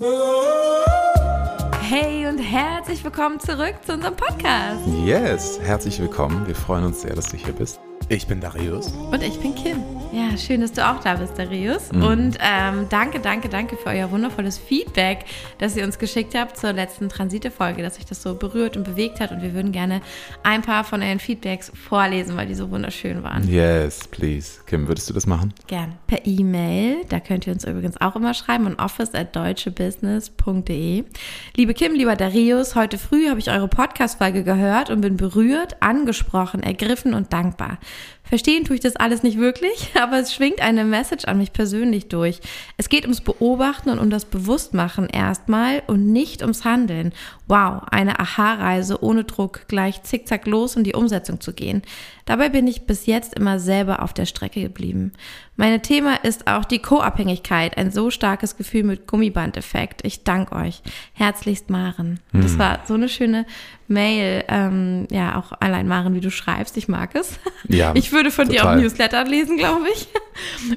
[0.00, 0.06] Hey
[2.28, 4.86] und herzlich willkommen zurück zu unserem Podcast.
[5.04, 6.46] Yes, herzlich willkommen.
[6.46, 7.80] Wir freuen uns sehr, dass du hier bist.
[8.08, 8.92] Ich bin Darius.
[8.92, 9.82] Und ich bin Kim.
[10.10, 11.92] Ja, schön, dass du auch da bist, Darius.
[11.92, 12.02] Mhm.
[12.02, 15.26] Und ähm, danke, danke, danke für euer wundervolles Feedback,
[15.58, 19.20] das ihr uns geschickt habt zur letzten Transite-Folge, dass sich das so berührt und bewegt
[19.20, 19.32] hat.
[19.32, 20.00] Und wir würden gerne
[20.42, 23.46] ein paar von euren Feedbacks vorlesen, weil die so wunderschön waren.
[23.48, 24.60] Yes, please.
[24.66, 25.52] Kim, würdest du das machen?
[25.66, 25.94] Gern.
[26.06, 31.04] Per E-Mail, da könnt ihr uns übrigens auch immer schreiben, an office at deutschebusiness.de.
[31.54, 36.62] Liebe Kim, lieber Darius, heute früh habe ich eure Podcast-Folge gehört und bin berührt, angesprochen,
[36.62, 37.78] ergriffen und dankbar.
[38.28, 42.08] Verstehen tue ich das alles nicht wirklich, aber es schwingt eine Message an mich persönlich
[42.08, 42.40] durch.
[42.76, 47.12] Es geht ums Beobachten und um das Bewusstmachen erstmal und nicht ums Handeln.
[47.46, 51.82] Wow, eine Aha-Reise ohne Druck, gleich zickzack los in die Umsetzung zu gehen.
[52.28, 55.14] Dabei bin ich bis jetzt immer selber auf der Strecke geblieben.
[55.56, 60.02] Mein Thema ist auch die Co-Abhängigkeit, ein so starkes Gefühl mit Gummibandeffekt.
[60.04, 60.82] Ich danke euch.
[61.14, 62.20] Herzlichst Maren.
[62.32, 62.42] Hm.
[62.42, 63.46] Das war so eine schöne
[63.86, 64.44] Mail.
[64.48, 66.76] Ähm, ja, auch allein Maren, wie du schreibst.
[66.76, 67.38] Ich mag es.
[67.66, 68.62] Ja, ich würde von total.
[68.62, 70.06] dir auch Newsletter lesen, glaube ich.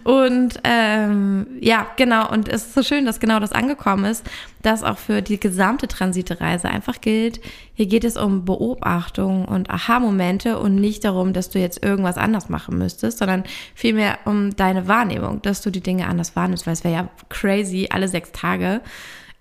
[0.03, 2.29] Und ähm, ja, genau.
[2.29, 4.25] Und es ist so schön, dass genau das angekommen ist,
[4.61, 7.41] dass auch für die gesamte Transitereise einfach gilt,
[7.73, 12.49] hier geht es um Beobachtung und Aha-Momente und nicht darum, dass du jetzt irgendwas anders
[12.49, 16.83] machen müsstest, sondern vielmehr um deine Wahrnehmung, dass du die Dinge anders wahrnimmst, weil es
[16.83, 18.81] wäre ja crazy, alle sechs Tage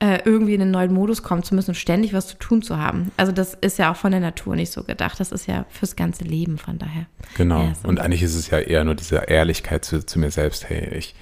[0.00, 2.78] äh, irgendwie in einen neuen Modus kommen zu müssen und ständig was zu tun zu
[2.78, 3.12] haben.
[3.18, 5.20] Also das ist ja auch von der Natur nicht so gedacht.
[5.20, 7.06] Das ist ja fürs ganze Leben von daher.
[7.36, 7.62] Genau.
[7.62, 7.88] Ja, so.
[7.88, 10.68] Und eigentlich ist es ja eher nur diese Ehrlichkeit zu, zu mir selbst.
[10.68, 11.14] Hey, ich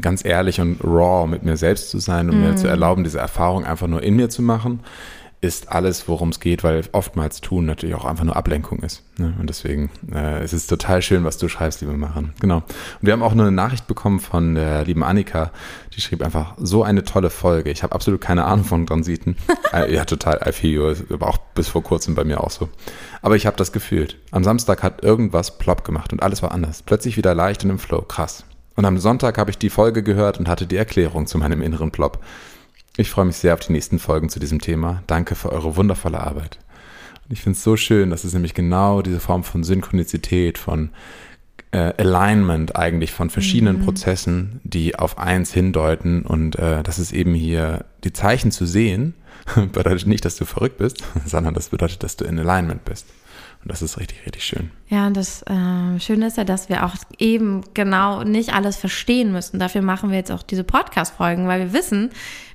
[0.00, 2.42] ganz ehrlich und raw mit mir selbst zu sein und mm.
[2.42, 4.80] mir zu erlauben, diese Erfahrung einfach nur in mir zu machen
[5.40, 9.04] ist alles, worum es geht, weil oftmals tun natürlich auch einfach nur Ablenkung ist.
[9.18, 9.34] Ne?
[9.38, 12.32] Und deswegen äh, es ist total schön, was du schreibst, liebe Maren.
[12.40, 12.56] Genau.
[12.56, 12.64] Und
[13.02, 15.52] wir haben auch nur eine Nachricht bekommen von der lieben Annika,
[15.98, 17.72] die schrieb einfach so eine tolle Folge.
[17.72, 19.36] Ich habe absolut keine Ahnung von Transiten.
[19.72, 20.94] äh, ja, total, I feel you.
[21.18, 22.68] War auch bis vor kurzem bei mir auch so.
[23.20, 24.16] Aber ich habe das gefühlt.
[24.30, 26.82] Am Samstag hat irgendwas plopp gemacht und alles war anders.
[26.82, 28.02] Plötzlich wieder leicht und im Flow.
[28.02, 28.44] Krass.
[28.76, 31.90] Und am Sonntag habe ich die Folge gehört und hatte die Erklärung zu meinem inneren
[31.90, 32.24] Plop.
[32.96, 35.02] Ich freue mich sehr auf die nächsten Folgen zu diesem Thema.
[35.08, 36.60] Danke für eure wundervolle Arbeit.
[37.24, 40.90] Und ich finde es so schön, dass es nämlich genau diese Form von Synchronizität, von
[41.70, 43.84] äh, Alignment eigentlich von verschiedenen mhm.
[43.84, 49.14] Prozessen, die auf eins hindeuten und äh, das ist eben hier die Zeichen zu sehen,
[49.72, 53.06] bedeutet nicht, dass du verrückt bist, sondern das bedeutet, dass du in Alignment bist.
[53.62, 54.70] Und das ist richtig, richtig schön.
[54.88, 59.32] Ja, und das äh, Schöne ist ja, dass wir auch eben genau nicht alles verstehen
[59.32, 59.58] müssen.
[59.58, 62.10] Dafür machen wir jetzt auch diese Podcast-Folgen, weil wir wissen,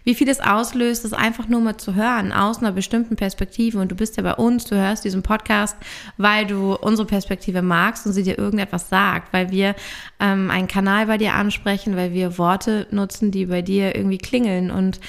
[0.05, 3.79] wie viel es auslöst, das einfach nur mal zu hören aus einer bestimmten Perspektive.
[3.79, 5.77] Und du bist ja bei uns, du hörst diesen Podcast,
[6.17, 9.75] weil du unsere Perspektive magst und sie dir irgendetwas sagt, weil wir
[10.19, 14.71] ähm, einen Kanal bei dir ansprechen, weil wir Worte nutzen, die bei dir irgendwie klingeln
[14.71, 14.99] und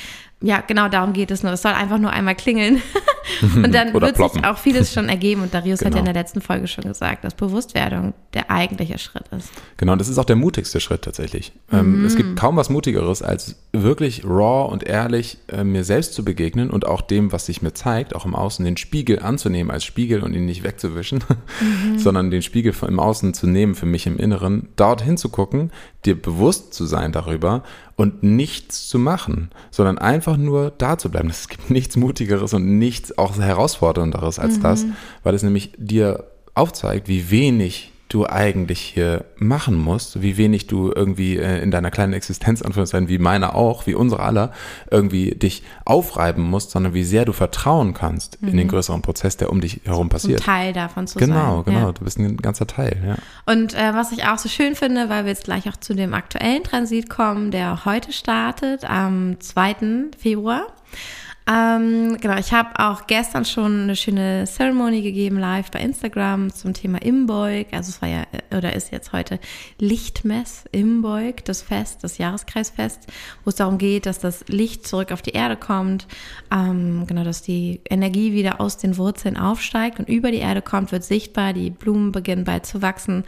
[0.44, 1.52] ja, genau darum geht es nur.
[1.52, 2.82] Es soll einfach nur einmal klingeln.
[3.56, 4.42] und dann wird ploppen.
[4.42, 5.42] sich auch vieles schon ergeben.
[5.42, 5.88] Und Darius genau.
[5.88, 6.12] hat ja in genau.
[6.12, 9.50] der letzten Folge schon gesagt, dass Bewusstwerdung der eigentliche Schritt ist.
[9.78, 11.52] Genau, das ist auch der mutigste Schritt tatsächlich.
[11.72, 12.04] Ähm, mhm.
[12.04, 16.68] es gibt kaum was Mutigeres, als wirklich raw und ehrlich äh, mir selbst zu begegnen
[16.68, 20.22] und auch dem, was sich mir zeigt, auch im Außen, den Spiegel anzunehmen als Spiegel
[20.22, 21.24] und ihn nicht wegzuwischen,
[21.60, 21.98] mhm.
[21.98, 25.72] sondern den Spiegel im Außen zu nehmen für mich im Inneren, dort hinzugucken,
[26.06, 27.62] dir bewusst zu sein darüber
[27.96, 31.30] und nichts zu machen, sondern einfach nur da zu bleiben.
[31.30, 34.62] Es gibt nichts Mutigeres und nichts auch herausfordernderes als mhm.
[34.62, 34.84] das,
[35.22, 40.92] weil es nämlich dir aufzeigt, wie wenig du eigentlich hier machen musst, wie wenig du
[40.94, 44.52] irgendwie äh, in deiner kleinen Existenz, Anführungszeichen, wie meiner auch, wie unsere aller,
[44.90, 48.48] irgendwie dich aufreiben musst, sondern wie sehr du vertrauen kannst mhm.
[48.48, 48.70] in den mhm.
[48.70, 50.42] größeren Prozess, der um dich herum passiert.
[50.42, 51.44] Ein Teil davon zu genau, sein.
[51.44, 51.86] Genau, genau.
[51.86, 51.92] Ja.
[51.92, 53.16] Du bist ein ganzer Teil, ja.
[53.52, 56.14] Und äh, was ich auch so schön finde, weil wir jetzt gleich auch zu dem
[56.14, 60.10] aktuellen Transit kommen, der heute startet, am 2.
[60.16, 60.68] Februar.
[61.46, 66.72] Ähm, genau, ich habe auch gestern schon eine schöne Ceremony gegeben, live bei Instagram zum
[66.72, 67.66] Thema Imbeug.
[67.72, 68.24] Also es war ja,
[68.56, 69.38] oder ist jetzt heute
[69.78, 73.08] Lichtmess Imbeug, das Fest, das Jahreskreisfest,
[73.44, 76.06] wo es darum geht, dass das Licht zurück auf die Erde kommt.
[76.50, 80.92] Ähm, genau, dass die Energie wieder aus den Wurzeln aufsteigt und über die Erde kommt,
[80.92, 83.24] wird sichtbar, die Blumen beginnen bald zu wachsen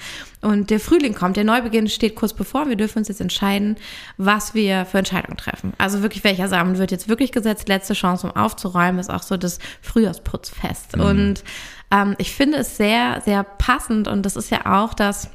[0.46, 2.68] und der Frühling kommt, der Neubeginn steht kurz bevor.
[2.68, 3.74] Wir dürfen uns jetzt entscheiden,
[4.16, 5.72] was wir für Entscheidungen treffen.
[5.76, 7.68] Also wirklich, welcher Samen wird jetzt wirklich gesetzt?
[7.68, 10.98] Letzte Chance, um aufzuräumen, ist auch so das Frühjahrsputzfest.
[10.98, 11.02] Mhm.
[11.02, 11.44] Und
[11.90, 15.30] ähm, ich finde es sehr, sehr passend und das ist ja auch das,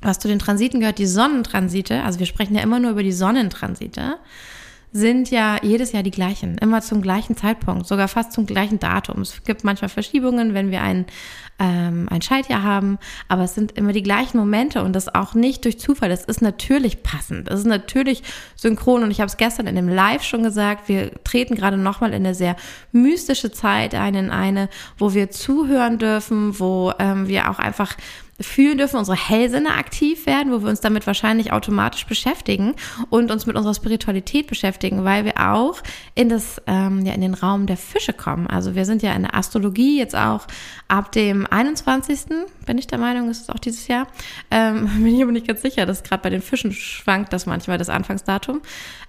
[0.00, 2.02] was zu den Transiten gehört, die Sonnentransite.
[2.02, 4.16] Also wir sprechen ja immer nur über die Sonnentransite
[4.92, 9.20] sind ja jedes Jahr die gleichen, immer zum gleichen Zeitpunkt, sogar fast zum gleichen Datum.
[9.20, 11.04] Es gibt manchmal Verschiebungen, wenn wir ein,
[11.58, 12.98] ähm, ein Schaltjahr haben,
[13.28, 16.10] aber es sind immer die gleichen Momente und das auch nicht durch Zufall.
[16.10, 18.22] Es ist natürlich passend, es ist natürlich
[18.56, 22.10] synchron und ich habe es gestern in dem Live schon gesagt, wir treten gerade nochmal
[22.10, 22.56] in eine sehr
[22.92, 27.94] mystische Zeit ein, in eine, wo wir zuhören dürfen, wo ähm, wir auch einfach
[28.40, 32.74] fühlen dürfen, unsere Hellsinne aktiv werden, wo wir uns damit wahrscheinlich automatisch beschäftigen
[33.10, 35.82] und uns mit unserer Spiritualität beschäftigen, weil wir auch
[36.14, 38.46] in das ähm, ja in den Raum der Fische kommen.
[38.46, 40.46] Also wir sind ja in der Astrologie jetzt auch
[40.86, 42.26] ab dem 21.
[42.64, 44.06] bin ich der Meinung, ist es auch dieses Jahr.
[44.50, 47.78] Ähm, bin ich aber nicht ganz sicher, dass gerade bei den Fischen schwankt das manchmal
[47.78, 48.60] das Anfangsdatum.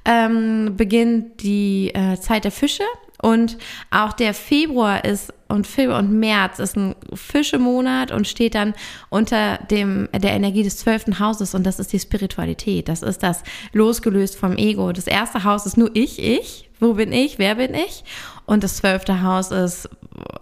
[0.05, 2.83] Ähm, beginnt die äh, Zeit der Fische
[3.21, 3.57] und
[3.91, 8.75] auch der Februar ist und Februar und März ist ein Fischemonat und steht dann
[9.09, 12.87] unter dem, der Energie des zwölften Hauses und das ist die Spiritualität.
[12.87, 13.43] Das ist das
[13.73, 14.91] losgelöst vom Ego.
[14.91, 16.69] Das erste Haus ist nur ich, ich.
[16.79, 17.39] Wo bin ich?
[17.39, 18.05] Wer bin ich?
[18.45, 19.89] Und das zwölfte Haus ist,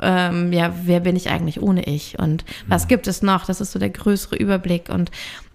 [0.01, 2.19] ähm, ja, wer bin ich eigentlich ohne ich?
[2.19, 2.89] Und was mhm.
[2.89, 3.45] gibt es noch?
[3.45, 4.89] Das ist so der größere Überblick.
[4.89, 5.09] Und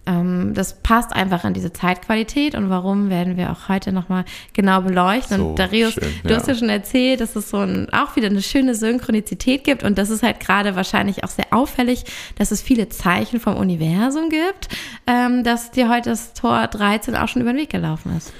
[0.05, 5.37] das passt einfach in diese Zeitqualität und warum werden wir auch heute nochmal genau beleuchten.
[5.37, 6.29] So und Darius, schön, ja.
[6.29, 9.83] du hast ja schon erzählt, dass es so ein, auch wieder eine schöne Synchronizität gibt
[9.83, 12.03] und das ist halt gerade wahrscheinlich auch sehr auffällig,
[12.37, 14.67] dass es viele Zeichen vom Universum gibt,
[15.07, 18.33] ähm, dass dir heute das Tor 13 auch schon über den Weg gelaufen ist.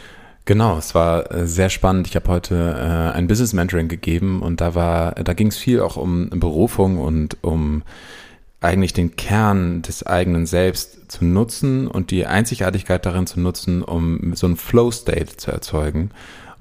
[0.45, 2.07] Genau, es war äh, sehr spannend.
[2.07, 5.79] Ich habe heute äh, ein Business Mentoring gegeben und da war, da ging es viel
[5.79, 7.83] auch um Berufung und um
[8.63, 14.35] eigentlich den Kern des eigenen Selbst zu nutzen und die Einzigartigkeit darin zu nutzen, um
[14.35, 16.11] so einen Flow-State zu erzeugen.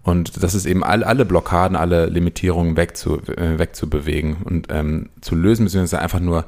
[0.03, 5.37] Und das ist eben all, alle Blockaden, alle Limitierungen wegzu, äh, wegzubewegen und ähm, zu
[5.37, 6.45] lösen, beziehungsweise einfach nur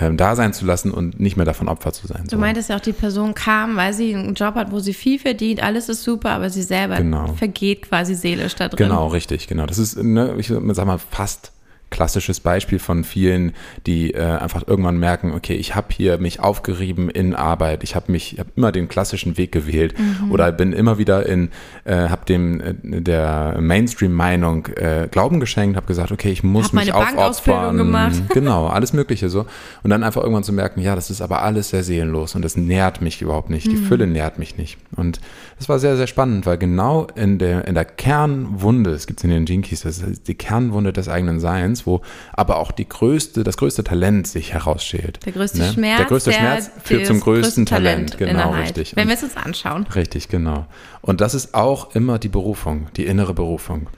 [0.00, 2.24] ähm, da sein zu lassen und nicht mehr davon Opfer zu sein.
[2.30, 5.18] Du meintest ja auch, die Person kam, weil sie einen Job hat, wo sie viel
[5.18, 7.34] verdient, alles ist super, aber sie selber genau.
[7.34, 8.88] vergeht quasi seelisch da drin.
[8.88, 9.66] Genau, richtig, genau.
[9.66, 11.51] Das ist, ne, ich sag mal, fast
[11.92, 13.52] klassisches Beispiel von vielen,
[13.86, 18.10] die äh, einfach irgendwann merken, okay, ich habe hier mich aufgerieben in Arbeit, ich habe
[18.10, 20.32] mich, ich habe immer den klassischen Weg gewählt mhm.
[20.32, 21.50] oder bin immer wieder in,
[21.84, 26.72] äh, habe dem äh, der Mainstream-Meinung äh, Glauben geschenkt, habe gesagt, okay, ich muss hab
[26.72, 28.22] mich aufopfern, gemacht.
[28.30, 29.46] genau, alles Mögliche so
[29.82, 32.56] und dann einfach irgendwann zu merken, ja, das ist aber alles sehr seelenlos und das
[32.56, 33.84] nährt mich überhaupt nicht, die mhm.
[33.84, 35.20] Fülle nährt mich nicht und
[35.58, 39.30] das war sehr sehr spannend, weil genau in der in der Kernwunde, es gibt in
[39.30, 42.02] den Jinkies, das ist die Kernwunde des eigenen Seins wo
[42.32, 45.24] aber auch die größte, das größte Talent sich herausschält.
[45.24, 45.72] Der größte ne?
[45.72, 45.98] Schmerz.
[45.98, 48.12] Der größte Schmerz führt zum größten Talent.
[48.12, 48.18] Talent.
[48.18, 48.96] Genau, richtig.
[48.96, 49.86] Wenn wir es uns anschauen.
[49.94, 50.66] Richtig, genau.
[51.00, 53.88] Und das ist auch immer die Berufung, die innere Berufung.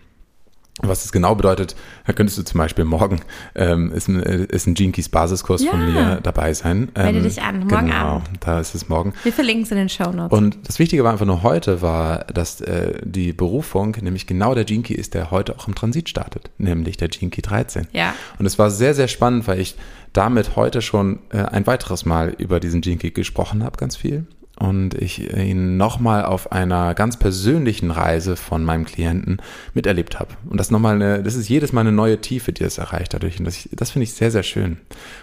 [0.83, 3.21] Was das genau bedeutet, da könntest du zum Beispiel morgen,
[3.55, 5.71] ähm, ist ein, ist ein Gene Basiskurs ja.
[5.71, 6.91] von mir dabei sein.
[6.97, 8.29] Ähm, Melde dich an, morgen genau, Abend.
[8.41, 9.13] da ist es morgen.
[9.23, 10.37] Wir verlinken es in den Show Notes.
[10.37, 14.65] Und das Wichtige war einfach nur heute, war, dass äh, die Berufung, nämlich genau der
[14.65, 17.87] Gene ist, der heute auch im Transit startet, nämlich der Gene 13.
[17.93, 18.13] Ja.
[18.41, 19.77] Und es war sehr, sehr spannend, weil ich
[20.13, 24.27] damit heute schon äh, ein weiteres Mal über diesen Gene gesprochen habe, ganz viel
[24.59, 29.39] und ich ihn nochmal auf einer ganz persönlichen Reise von meinem Klienten
[29.75, 30.35] miterlebt habe.
[30.49, 33.39] Und das nochmal eine, das ist jedes Mal eine neue Tiefe, die es erreicht dadurch.
[33.39, 34.79] Und das, das finde ich sehr, sehr schön.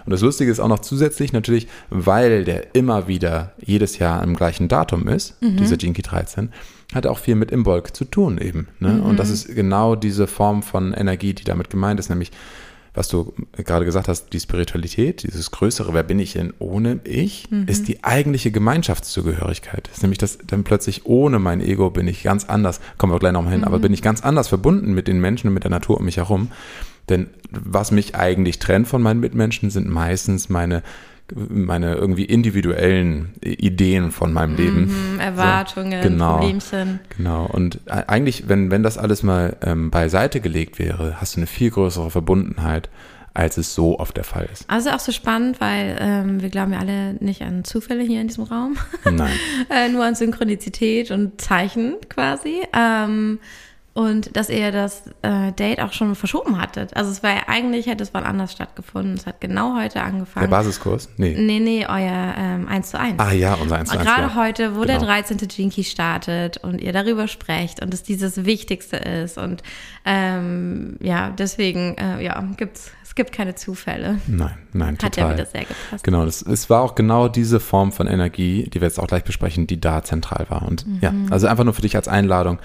[0.06, 4.36] Und das Lustige ist auch noch zusätzlich natürlich, weil der immer wieder jedes Jahr am
[4.36, 5.58] gleichen Datum ist, mhm.
[5.58, 6.50] dieser Jinky 13,
[6.94, 8.68] hat auch viel mit Imbolg zu tun eben.
[8.80, 8.90] Ne?
[8.90, 9.04] Mhm.
[9.04, 12.32] Und das ist genau diese Form von Energie, die damit gemeint ist, nämlich
[12.94, 17.50] was du gerade gesagt hast, die Spiritualität, dieses größere, wer bin ich denn ohne ich,
[17.50, 17.66] mhm.
[17.68, 19.90] ist die eigentliche Gemeinschaftszugehörigkeit.
[19.94, 23.32] Ist nämlich das, dann plötzlich ohne mein Ego bin ich ganz anders, kommen wir gleich
[23.32, 23.68] nochmal hin, mhm.
[23.68, 26.18] aber bin ich ganz anders verbunden mit den Menschen und mit der Natur um mich
[26.18, 26.52] herum.
[27.08, 30.84] Denn was mich eigentlich trennt von meinen Mitmenschen, sind meistens meine
[31.34, 35.14] meine irgendwie individuellen Ideen von meinem Leben.
[35.14, 37.00] Mhm, Erwartungen, so, genau, Problemchen.
[37.18, 37.46] Genau.
[37.46, 41.72] Und eigentlich, wenn, wenn das alles mal ähm, beiseite gelegt wäre, hast du eine viel
[41.72, 42.90] größere Verbundenheit,
[43.34, 44.70] als es so oft der Fall ist.
[44.70, 48.28] Also auch so spannend, weil ähm, wir glauben ja alle nicht an Zufälle hier in
[48.28, 48.78] diesem Raum.
[49.10, 49.32] Nein.
[49.70, 52.62] äh, nur an Synchronizität und Zeichen quasi.
[52.78, 53.40] Ähm,
[53.94, 56.96] und dass ihr das äh, Date auch schon verschoben hattet.
[56.96, 59.16] Also es war ja eigentlich, hätte es wann anders stattgefunden.
[59.16, 60.50] Es hat genau heute angefangen.
[60.50, 61.10] Der Basiskurs?
[61.18, 61.36] Nee.
[61.38, 63.20] Nee, nee, euer ähm, 1 zu 1.
[63.20, 64.02] Ah ja, unser 1 zu 1.
[64.02, 65.00] Und gerade heute, wo genau.
[65.00, 65.40] der 13.
[65.50, 69.38] Jinky startet und ihr darüber sprecht und es dieses Wichtigste ist.
[69.38, 69.62] Und
[70.06, 74.22] ähm, ja, deswegen, äh, ja, gibt's es gibt keine Zufälle.
[74.26, 75.32] Nein, nein, Hat total.
[75.32, 76.02] ja wieder sehr gepasst.
[76.02, 79.26] Genau, das, es war auch genau diese Form von Energie, die wir jetzt auch gleich
[79.26, 80.62] besprechen, die da zentral war.
[80.62, 81.00] Und mhm.
[81.02, 82.60] ja, also einfach nur für dich als Einladung,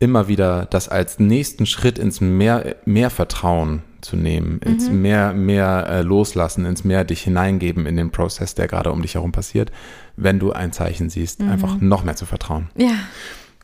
[0.00, 4.72] immer wieder das als nächsten Schritt ins mehr, mehr Vertrauen zu nehmen, mhm.
[4.72, 9.02] ins mehr, mehr äh, loslassen, ins mehr dich hineingeben in den Prozess, der gerade um
[9.02, 9.70] dich herum passiert,
[10.16, 11.50] wenn du ein Zeichen siehst, mhm.
[11.50, 12.70] einfach noch mehr zu vertrauen.
[12.76, 12.94] Ja.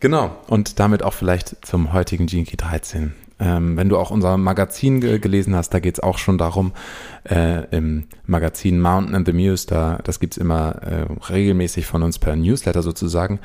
[0.01, 3.15] Genau, und damit auch vielleicht zum heutigen Gene Key 13.
[3.39, 6.73] Ähm, wenn du auch unser Magazin ge gelesen hast, da geht es auch schon darum,
[7.25, 12.03] äh, im Magazin Mountain and the Muse, da, das gibt es immer äh, regelmäßig von
[12.03, 13.41] uns per Newsletter sozusagen.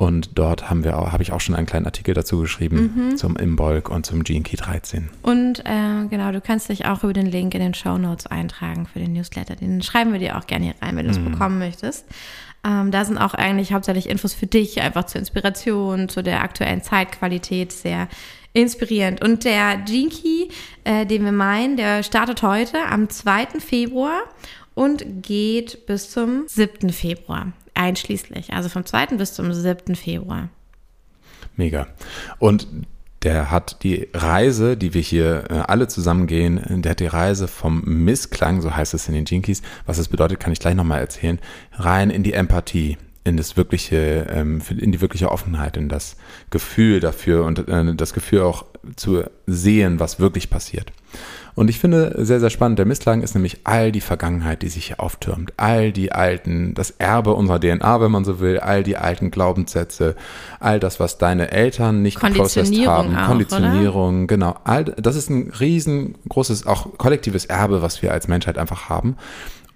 [0.00, 3.16] Und dort haben wir auch, habe ich auch schon einen kleinen Artikel dazu geschrieben mhm.
[3.18, 5.10] zum Imbolg und zum Gene Key 13.
[5.20, 8.86] Und äh, genau, du kannst dich auch über den Link in den Show Notes eintragen
[8.86, 9.56] für den Newsletter.
[9.56, 11.32] Den schreiben wir dir auch gerne hier rein, wenn du es mhm.
[11.32, 12.06] bekommen möchtest.
[12.64, 16.82] Ähm, da sind auch eigentlich hauptsächlich Infos für dich, einfach zur Inspiration, zu der aktuellen
[16.82, 18.08] Zeitqualität, sehr
[18.54, 19.22] inspirierend.
[19.22, 20.48] Und der Gene Key,
[20.84, 23.60] äh, den wir meinen, der startet heute am 2.
[23.60, 24.22] Februar
[24.74, 26.88] und geht bis zum 7.
[26.88, 28.52] Februar einschließlich.
[28.52, 29.06] Also vom 2.
[29.16, 29.96] bis zum 7.
[29.96, 30.48] Februar.
[31.56, 31.86] Mega.
[32.38, 32.68] Und
[33.22, 37.48] der hat die Reise, die wir hier äh, alle zusammen gehen, der hat die Reise
[37.48, 39.62] vom Missklang, so heißt es in den Jinkies.
[39.86, 41.38] Was das bedeutet, kann ich gleich nochmal erzählen.
[41.72, 46.16] Rein in die Empathie, in das wirkliche, ähm, in die wirkliche Offenheit, in das
[46.48, 48.64] Gefühl dafür und äh, das Gefühl auch
[48.96, 50.92] zu sehen, was wirklich passiert.
[51.54, 54.86] Und ich finde sehr, sehr spannend, der Missklang ist nämlich all die Vergangenheit, die sich
[54.86, 55.52] hier auftürmt.
[55.56, 60.16] All die alten, das Erbe unserer DNA, wenn man so will, all die alten Glaubenssätze,
[60.58, 63.16] all das, was deine Eltern nicht geprozesst haben.
[63.16, 64.26] Auch, Konditionierung, oder?
[64.26, 64.54] genau.
[64.64, 69.16] All, das ist ein riesengroßes, auch kollektives Erbe, was wir als Menschheit einfach haben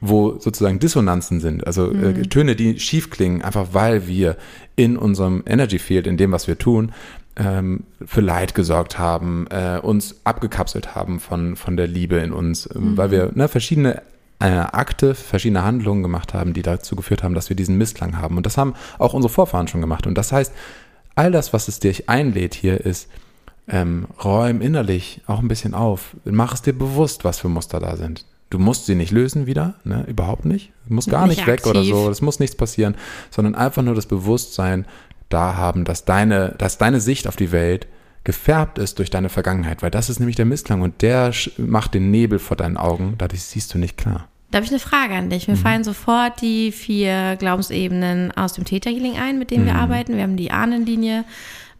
[0.07, 2.23] wo sozusagen Dissonanzen sind, also äh, mhm.
[2.23, 4.37] äh, Töne, die schief klingen, einfach weil wir
[4.77, 6.93] in unserem Energy Field, in dem, was wir tun,
[7.37, 12.67] ähm, für Leid gesorgt haben, äh, uns abgekapselt haben von, von der Liebe in uns,
[12.67, 12.97] äh, mhm.
[12.97, 14.03] weil wir ne, verschiedene
[14.41, 18.37] äh, Akte, verschiedene Handlungen gemacht haben, die dazu geführt haben, dass wir diesen Missklang haben.
[18.37, 20.07] Und das haben auch unsere Vorfahren schon gemacht.
[20.07, 20.53] Und das heißt,
[21.15, 23.09] all das, was es dir einlädt hier, ist,
[23.67, 26.17] ähm, räum innerlich auch ein bisschen auf.
[26.25, 28.27] Mach es dir bewusst, was für Muster da sind.
[28.51, 30.05] Du musst sie nicht lösen wieder, ne?
[30.07, 30.71] überhaupt nicht.
[30.87, 32.95] Du musst gar nicht, nicht weg oder so, es muss nichts passieren,
[33.31, 34.85] sondern einfach nur das Bewusstsein,
[35.29, 37.87] da haben, dass deine, dass deine Sicht auf die Welt
[38.25, 42.11] gefärbt ist durch deine Vergangenheit, weil das ist nämlich der Missklang und der macht den
[42.11, 44.29] Nebel vor deinen Augen, dadurch siehst du nicht klar.
[44.51, 45.49] Da habe ich eine Frage an dich.
[45.49, 45.59] Mir mhm.
[45.59, 49.69] fallen sofort die vier Glaubensebenen aus dem Täterhealing ein, mit denen mhm.
[49.69, 50.15] wir arbeiten.
[50.17, 51.25] Wir haben die Ahnenlinie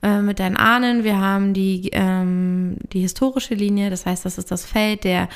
[0.03, 4.51] äh, mit deinen Ahnen, wir haben die, ähm, die historische Linie, das heißt, das ist
[4.51, 5.29] das Feld der,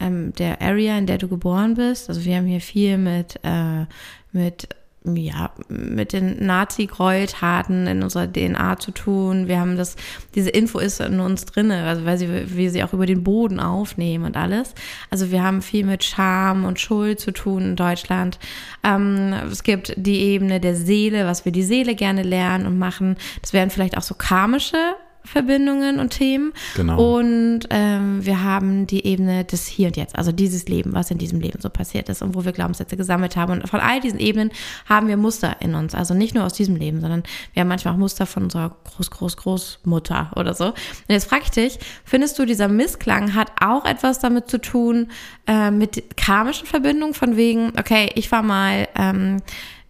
[0.00, 2.08] ähm, der Area, in der du geboren bist.
[2.08, 3.84] Also wir haben hier viel mit, äh,
[4.32, 4.68] mit
[5.06, 9.48] ja, mit den Nazi-Gräueltaten in unserer DNA zu tun.
[9.48, 9.96] Wir haben das,
[10.34, 13.60] diese Info ist in uns drinne, also weil sie, wir sie auch über den Boden
[13.60, 14.74] aufnehmen und alles.
[15.10, 18.38] Also wir haben viel mit Scham und Schuld zu tun in Deutschland.
[18.82, 23.16] Ähm, es gibt die Ebene der Seele, was wir die Seele gerne lernen und machen.
[23.42, 26.52] Das wären vielleicht auch so karmische Verbindungen und Themen.
[26.76, 27.16] Genau.
[27.16, 31.18] Und ähm, wir haben die Ebene des Hier und Jetzt, also dieses Leben, was in
[31.18, 33.52] diesem Leben so passiert ist und wo wir Glaubenssätze gesammelt haben.
[33.52, 34.50] Und von all diesen Ebenen
[34.86, 35.94] haben wir Muster in uns.
[35.94, 37.22] Also nicht nur aus diesem Leben, sondern
[37.54, 40.66] wir haben manchmal auch Muster von unserer Groß, Groß, Großmutter oder so.
[40.66, 40.74] Und
[41.08, 45.10] jetzt frage ich dich, findest du, dieser Missklang hat auch etwas damit zu tun,
[45.46, 49.38] äh, mit karmischen Verbindungen, von wegen, okay, ich war mal, ähm,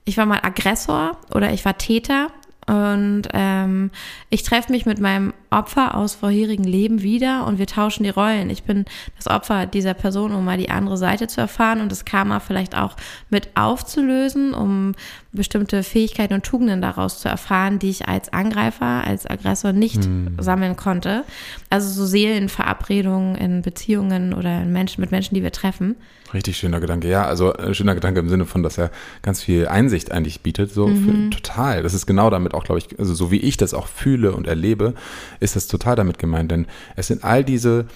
[0.04, 2.30] ich war mal Aggressor oder ich war Täter
[2.66, 3.90] und ähm,
[4.30, 8.48] ich treffe mich mit meinem Opfer aus vorherigen Leben wieder und wir tauschen die Rollen.
[8.48, 12.04] Ich bin das Opfer dieser Person, um mal die andere Seite zu erfahren und das
[12.04, 12.96] Karma vielleicht auch
[13.28, 14.94] mit aufzulösen, um
[15.32, 20.36] bestimmte Fähigkeiten und Tugenden daraus zu erfahren, die ich als Angreifer, als Aggressor nicht hm.
[20.40, 21.24] sammeln konnte.
[21.70, 25.96] Also so Seelenverabredungen in Beziehungen oder in Menschen, mit Menschen, die wir treffen.
[26.32, 27.08] Richtig schöner Gedanke.
[27.08, 28.90] Ja, also äh, schöner Gedanke im Sinne von, dass er
[29.22, 30.72] ganz viel Einsicht eigentlich bietet.
[30.72, 31.30] So mhm.
[31.30, 31.82] für, total.
[31.82, 34.46] Das ist genau damit auch, glaube ich, also so wie ich das auch fühle und
[34.46, 34.94] erlebe,
[35.40, 36.50] ist das total damit gemeint.
[36.50, 37.86] Denn es sind all diese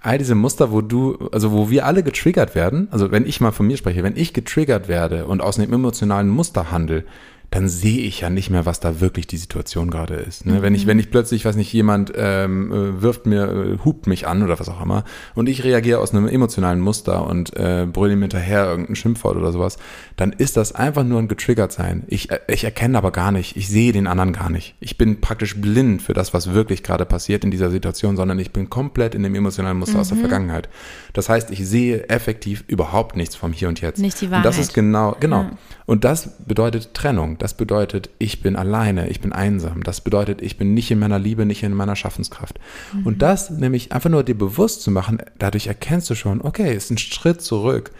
[0.00, 3.50] all diese Muster, wo du, also wo wir alle getriggert werden, also wenn ich mal
[3.50, 7.02] von mir spreche, wenn ich getriggert werde und aus einem emotionalen Muster handle,
[7.50, 10.46] dann sehe ich ja nicht mehr, was da wirklich die Situation gerade ist.
[10.46, 10.54] Ne?
[10.54, 10.62] Mhm.
[10.62, 14.26] Wenn ich, wenn ich plötzlich, weiß nicht, jemand ähm, äh, wirft mir, äh, hupt mich
[14.26, 18.14] an oder was auch immer und ich reagiere aus einem emotionalen Muster und äh, brülle
[18.14, 19.78] ihm hinterher irgendein Schimpfwort oder sowas,
[20.16, 22.04] dann ist das einfach nur ein getriggert sein.
[22.08, 24.74] Ich, äh, ich erkenne aber gar nicht, ich sehe den anderen gar nicht.
[24.80, 28.52] Ich bin praktisch blind für das, was wirklich gerade passiert in dieser Situation, sondern ich
[28.52, 30.00] bin komplett in dem emotionalen Muster mhm.
[30.00, 30.22] aus der mhm.
[30.22, 30.68] Vergangenheit.
[31.12, 33.98] Das heißt, ich sehe effektiv überhaupt nichts vom Hier und Jetzt.
[33.98, 34.44] Nicht die Wahrheit.
[34.44, 35.42] Und das ist genau, genau.
[35.42, 35.50] Ja.
[35.86, 37.35] Und das bedeutet Trennung.
[37.38, 39.82] Das bedeutet, ich bin alleine, ich bin einsam.
[39.82, 42.58] Das bedeutet, ich bin nicht in meiner Liebe, nicht in meiner Schaffenskraft.
[42.92, 43.06] Mhm.
[43.06, 46.90] Und das nämlich einfach nur dir bewusst zu machen, dadurch erkennst du schon, okay, ist
[46.90, 47.92] ein Schritt zurück.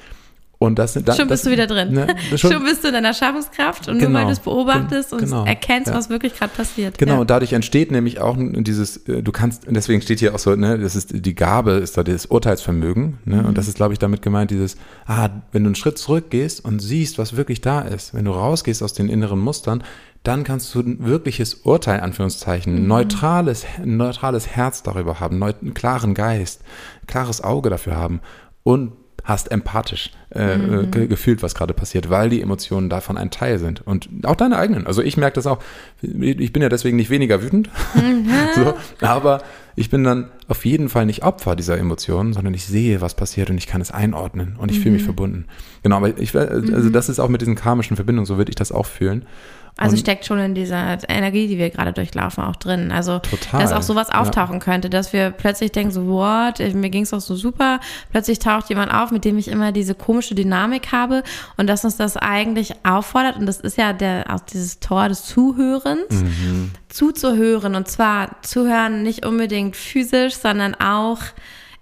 [0.66, 1.92] Und das, da, schon bist das, du wieder drin.
[1.92, 5.12] Ne, schon, schon, bist du in deiner Schaffenskraft und genau, nur weil du es beobachtest
[5.12, 5.96] und genau, erkennst, ja.
[5.96, 6.98] was wirklich gerade passiert.
[6.98, 7.20] Genau, ja.
[7.20, 10.78] und dadurch entsteht nämlich auch dieses, äh, du kannst, deswegen steht hier auch so, ne,
[10.78, 13.46] das ist die Gabe, ist da das Urteilsvermögen, ne, mhm.
[13.46, 16.80] und das ist, glaube ich, damit gemeint, dieses, ah, wenn du einen Schritt zurückgehst und
[16.80, 19.82] siehst, was wirklich da ist, wenn du rausgehst aus den inneren Mustern,
[20.22, 22.88] dann kannst du ein wirkliches Urteil, Anführungszeichen, mhm.
[22.88, 26.62] neutrales, neutrales Herz darüber haben, einen klaren Geist,
[27.06, 28.20] klares Auge dafür haben
[28.64, 28.92] und
[29.26, 30.88] hast empathisch äh, mhm.
[30.94, 33.84] Äh, gefühlt, was gerade passiert, weil die Emotionen davon ein Teil sind.
[33.86, 34.86] Und auch deine eigenen.
[34.86, 35.58] Also ich merke das auch.
[36.00, 37.68] Ich bin ja deswegen nicht weniger wütend.
[37.94, 38.28] Mhm.
[38.54, 39.42] so, aber
[39.74, 43.50] ich bin dann auf jeden Fall nicht Opfer dieser Emotionen, sondern ich sehe, was passiert
[43.50, 44.82] und ich kann es einordnen und ich mhm.
[44.82, 45.46] fühle mich verbunden.
[45.82, 46.92] Genau, aber ich, also mhm.
[46.92, 49.26] das ist auch mit diesen karmischen Verbindungen, so würde ich das auch fühlen.
[49.78, 52.90] Also und steckt schon in dieser Energie, die wir gerade durchlaufen, auch drin.
[52.90, 54.60] Also, total, dass auch sowas auftauchen ja.
[54.60, 57.80] könnte, dass wir plötzlich denken, so, what, mir ging es doch so super.
[58.10, 61.22] Plötzlich taucht jemand auf, mit dem ich immer diese komische Dynamik habe
[61.58, 63.36] und dass uns das eigentlich auffordert.
[63.36, 66.70] Und das ist ja der, auch dieses Tor des Zuhörens, mhm.
[66.88, 67.74] zuzuhören.
[67.74, 71.18] Und zwar zuhören nicht unbedingt physisch, sondern auch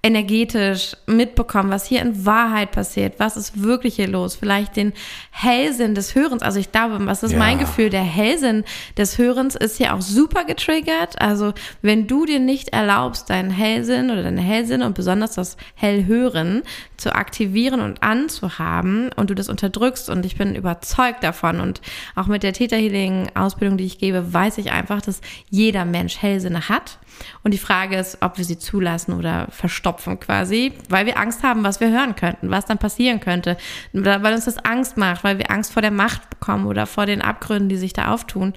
[0.04, 4.92] energetisch mitbekommen, was hier in Wahrheit passiert, was ist wirklich hier los, vielleicht den
[5.30, 6.42] Hellsinn des Hörens.
[6.42, 7.38] Also ich glaube, was ist ja.
[7.38, 8.64] mein Gefühl, der Hellsinn
[8.98, 11.20] des Hörens ist hier auch super getriggert.
[11.22, 16.62] Also wenn du dir nicht erlaubst, deinen Hellsinn oder deine Hellsinn und besonders das Hellhören
[16.98, 21.80] zu aktivieren und anzuhaben und du das unterdrückst und ich bin überzeugt davon und
[22.14, 26.20] auch mit der Theta Healing Ausbildung, die ich gebe, weiß ich einfach, dass jeder Mensch
[26.20, 26.98] Hellsinne hat
[27.42, 31.64] und die Frage ist, ob wir sie zulassen oder verstopfen quasi, weil wir Angst haben,
[31.64, 33.56] was wir hören könnten, was dann passieren könnte,
[33.92, 37.22] weil uns das Angst macht, weil wir Angst vor der Macht bekommen oder vor den
[37.22, 38.54] Abgründen, die sich da auftun,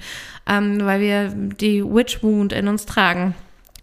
[0.47, 3.35] ähm, weil wir die Witch Wound in uns tragen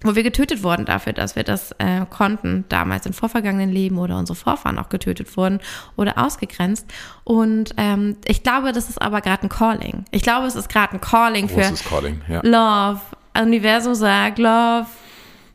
[0.05, 4.19] wo wir getötet wurden dafür, dass wir das äh, konnten, damals in vorvergangenen Leben oder
[4.19, 5.61] unsere Vorfahren auch getötet wurden
[5.97, 6.87] oder ausgegrenzt.
[7.25, 10.05] Und ähm, ich glaube, das ist aber gerade ein Calling.
[10.11, 12.41] Ich glaube, es ist gerade ein Calling Großes für Calling, ja.
[12.43, 13.01] Love,
[13.43, 14.87] Universum sagt, Love,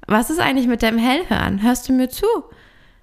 [0.08, 1.62] was ist eigentlich mit deinem Hellhören?
[1.62, 2.26] Hörst du mir zu?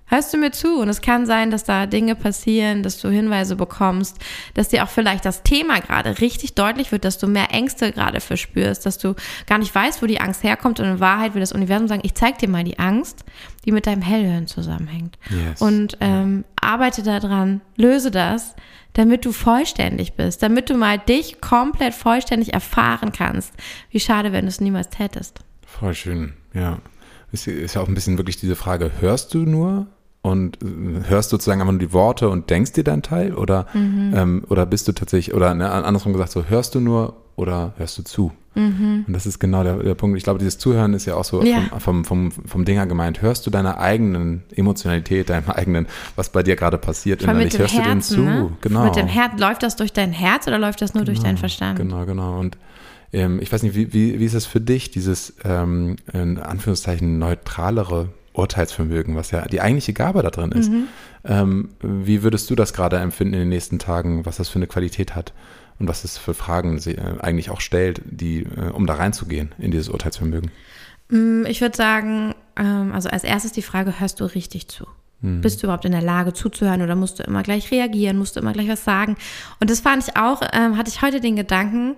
[0.09, 0.79] Hörst du mir zu?
[0.79, 4.19] Und es kann sein, dass da Dinge passieren, dass du Hinweise bekommst,
[4.55, 8.21] dass dir auch vielleicht das Thema gerade richtig deutlich wird, dass du mehr Ängste gerade
[8.21, 9.15] verspürst, dass du
[9.47, 10.79] gar nicht weißt, wo die Angst herkommt.
[10.79, 13.25] Und in Wahrheit will das Universum sagen, ich zeig dir mal die Angst,
[13.65, 15.19] die mit deinem Hellhören zusammenhängt.
[15.29, 15.61] Yes.
[15.61, 18.55] Und ähm, arbeite daran, löse das,
[18.93, 23.53] damit du vollständig bist, damit du mal dich komplett vollständig erfahren kannst.
[23.91, 25.41] Wie schade, wenn du es niemals tätest.
[25.67, 26.79] Voll schön, ja.
[27.33, 29.89] Ist, ist ja auch ein bisschen wirklich diese Frage, hörst du nur
[30.26, 34.12] und äh, hörst sozusagen einfach nur die Worte und denkst dir deinen Teil oder, mhm.
[34.14, 37.96] ähm, oder bist du tatsächlich, oder ne, andersrum gesagt, so hörst du nur oder hörst
[37.98, 38.33] du zu?
[38.57, 39.05] Mhm.
[39.07, 40.16] Und das ist genau der, der, Punkt.
[40.16, 41.61] Ich glaube, dieses Zuhören ist ja auch so ja.
[41.79, 43.22] Vom, vom, vom, vom Dinger gemeint.
[43.22, 47.57] Hörst du deiner eigenen Emotionalität, deinem eigenen, was bei dir gerade passiert Voll innerlich?
[47.57, 48.42] Hörst Herzen, du dem zu?
[48.42, 48.53] Ne?
[48.62, 48.85] Genau.
[48.85, 51.37] Mit dem Herz, läuft das durch dein Herz oder läuft das nur genau, durch deinen
[51.37, 51.79] Verstand?
[51.79, 52.40] Genau, genau.
[52.40, 52.57] Und
[53.12, 57.18] ähm, ich weiß nicht, wie, wie, wie ist es für dich, dieses ähm, in Anführungszeichen
[57.18, 60.70] neutralere Urteilsvermögen, was ja die eigentliche Gabe da drin ist.
[60.70, 60.88] Mhm.
[61.25, 64.66] Ähm, wie würdest du das gerade empfinden in den nächsten Tagen, was das für eine
[64.66, 65.33] Qualität hat?
[65.79, 69.55] und was es für Fragen sie äh, eigentlich auch stellt, die, äh, um da reinzugehen
[69.59, 70.51] in dieses Urteilsvermögen?
[71.09, 74.87] Mm, ich würde sagen, ähm, also als erstes die Frage, hörst du richtig zu?
[75.20, 75.40] Mhm.
[75.40, 78.40] Bist du überhaupt in der Lage zuzuhören oder musst du immer gleich reagieren, musst du
[78.40, 79.16] immer gleich was sagen?
[79.61, 81.96] Und das fand ich auch, ähm, hatte ich heute den Gedanken,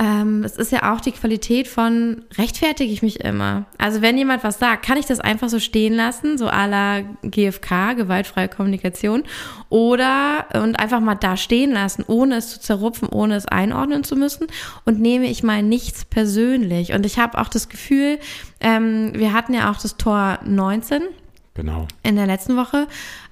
[0.00, 3.66] ähm, es ist ja auch die Qualität von, rechtfertige ich mich immer.
[3.76, 7.02] Also wenn jemand was sagt, kann ich das einfach so stehen lassen, so à la
[7.22, 9.24] GFK, gewaltfreie Kommunikation,
[9.68, 14.16] oder und einfach mal da stehen lassen, ohne es zu zerrupfen, ohne es einordnen zu
[14.16, 14.46] müssen
[14.86, 16.94] und nehme ich mal nichts persönlich.
[16.94, 18.18] Und ich habe auch das Gefühl,
[18.60, 21.02] ähm, wir hatten ja auch das Tor 19.
[21.52, 21.86] Genau.
[22.02, 22.86] In der letzten Woche,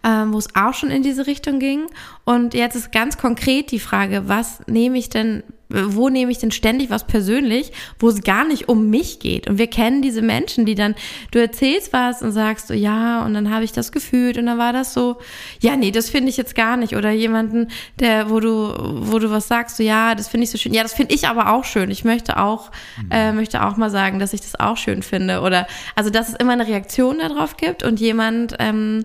[0.04, 1.86] ähm, wo es auch schon in diese Richtung ging.
[2.24, 6.50] Und jetzt ist ganz konkret die Frage, was nehme ich denn wo nehme ich denn
[6.50, 9.48] ständig was persönlich, wo es gar nicht um mich geht.
[9.48, 10.94] Und wir kennen diese Menschen, die dann,
[11.30, 14.58] du erzählst was und sagst so, ja, und dann habe ich das gefühlt und dann
[14.58, 15.18] war das so,
[15.60, 16.96] ja, nee, das finde ich jetzt gar nicht.
[16.96, 17.68] Oder jemanden,
[18.00, 20.72] der, wo du, wo du was sagst, so, ja, das finde ich so schön.
[20.72, 21.90] Ja, das finde ich aber auch schön.
[21.90, 22.70] Ich möchte auch,
[23.02, 23.10] mhm.
[23.10, 25.42] äh, möchte auch mal sagen, dass ich das auch schön finde.
[25.42, 29.04] Oder, also, dass es immer eine Reaktion darauf gibt und jemand, ähm,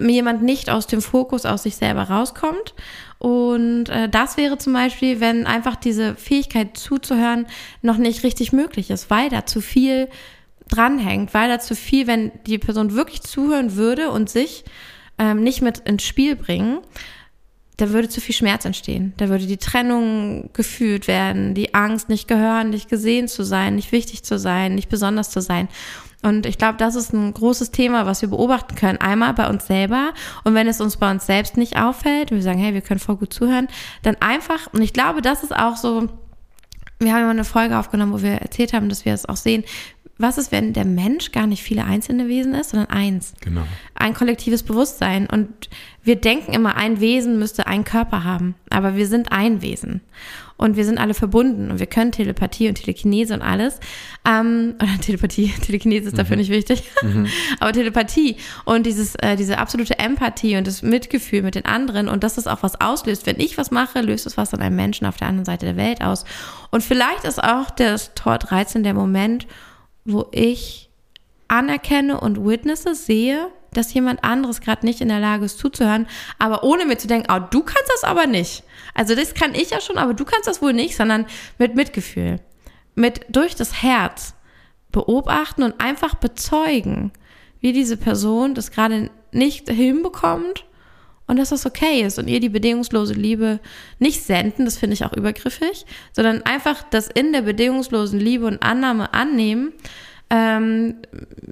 [0.00, 2.74] jemand nicht aus dem Fokus aus sich selber rauskommt
[3.20, 7.46] und äh, das wäre zum Beispiel, wenn einfach diese Fähigkeit zuzuhören
[7.82, 10.08] noch nicht richtig möglich ist, weil da zu viel
[10.68, 14.64] dranhängt, weil da zu viel, wenn die Person wirklich zuhören würde und sich
[15.18, 16.78] ähm, nicht mit ins Spiel bringen,
[17.76, 19.12] da würde zu viel Schmerz entstehen.
[19.18, 23.92] Da würde die Trennung gefühlt werden, die Angst, nicht gehören, nicht gesehen zu sein, nicht
[23.92, 25.68] wichtig zu sein, nicht besonders zu sein.
[26.22, 28.98] Und ich glaube, das ist ein großes Thema, was wir beobachten können.
[28.98, 30.12] Einmal bei uns selber.
[30.44, 33.16] Und wenn es uns bei uns selbst nicht auffällt, wir sagen, hey, wir können voll
[33.16, 33.68] gut zuhören,
[34.02, 36.08] dann einfach, und ich glaube, das ist auch so,
[36.98, 39.64] wir haben immer eine Folge aufgenommen, wo wir erzählt haben, dass wir es auch sehen,
[40.20, 43.34] was ist, wenn der Mensch gar nicht viele einzelne Wesen ist, sondern eins?
[43.40, 43.62] Genau.
[43.94, 45.26] Ein kollektives Bewusstsein.
[45.26, 45.48] Und
[46.02, 48.54] wir denken immer, ein Wesen müsste einen Körper haben.
[48.68, 50.00] Aber wir sind ein Wesen.
[50.56, 51.70] Und wir sind alle verbunden.
[51.70, 53.80] Und wir können Telepathie und Telekinese und alles.
[54.26, 56.40] Ähm, oder Telepathie, Telekinese ist dafür mhm.
[56.40, 56.82] nicht wichtig.
[57.02, 57.28] Mhm.
[57.60, 62.22] Aber Telepathie und dieses, äh, diese absolute Empathie und das Mitgefühl mit den anderen und
[62.22, 63.24] dass das auch was auslöst.
[63.24, 65.76] Wenn ich was mache, löst es was an einem Menschen auf der anderen Seite der
[65.76, 66.26] Welt aus.
[66.70, 69.46] Und vielleicht ist auch das Tor 13 der Moment,
[70.12, 70.90] wo ich
[71.48, 76.06] anerkenne und witnesse, sehe, dass jemand anderes gerade nicht in der Lage ist zuzuhören,
[76.38, 78.64] aber ohne mir zu denken, oh, du kannst das aber nicht.
[78.94, 81.26] Also das kann ich ja schon, aber du kannst das wohl nicht, sondern
[81.58, 82.40] mit Mitgefühl,
[82.94, 84.34] mit durch das Herz
[84.92, 87.12] beobachten und einfach bezeugen,
[87.60, 90.64] wie diese Person das gerade nicht hinbekommt
[91.30, 93.60] und dass das okay ist und ihr die bedingungslose Liebe
[94.00, 98.60] nicht senden, das finde ich auch übergriffig, sondern einfach das in der bedingungslosen Liebe und
[98.64, 99.72] Annahme annehmen,
[100.28, 100.96] ähm,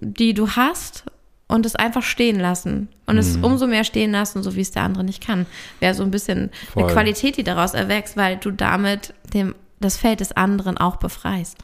[0.01, 1.05] die du hast
[1.47, 3.21] und es einfach stehen lassen und mhm.
[3.21, 5.47] es umso mehr stehen lassen, so wie es der andere nicht kann.
[5.79, 6.83] Wäre so ein bisschen Voll.
[6.83, 11.57] eine Qualität, die daraus erwächst, weil du damit dem, das Feld des anderen auch befreist.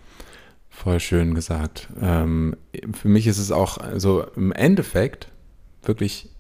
[0.70, 1.88] Voll schön gesagt.
[2.00, 2.56] Ähm,
[2.92, 5.28] für mich ist es auch so im Endeffekt
[5.82, 6.30] wirklich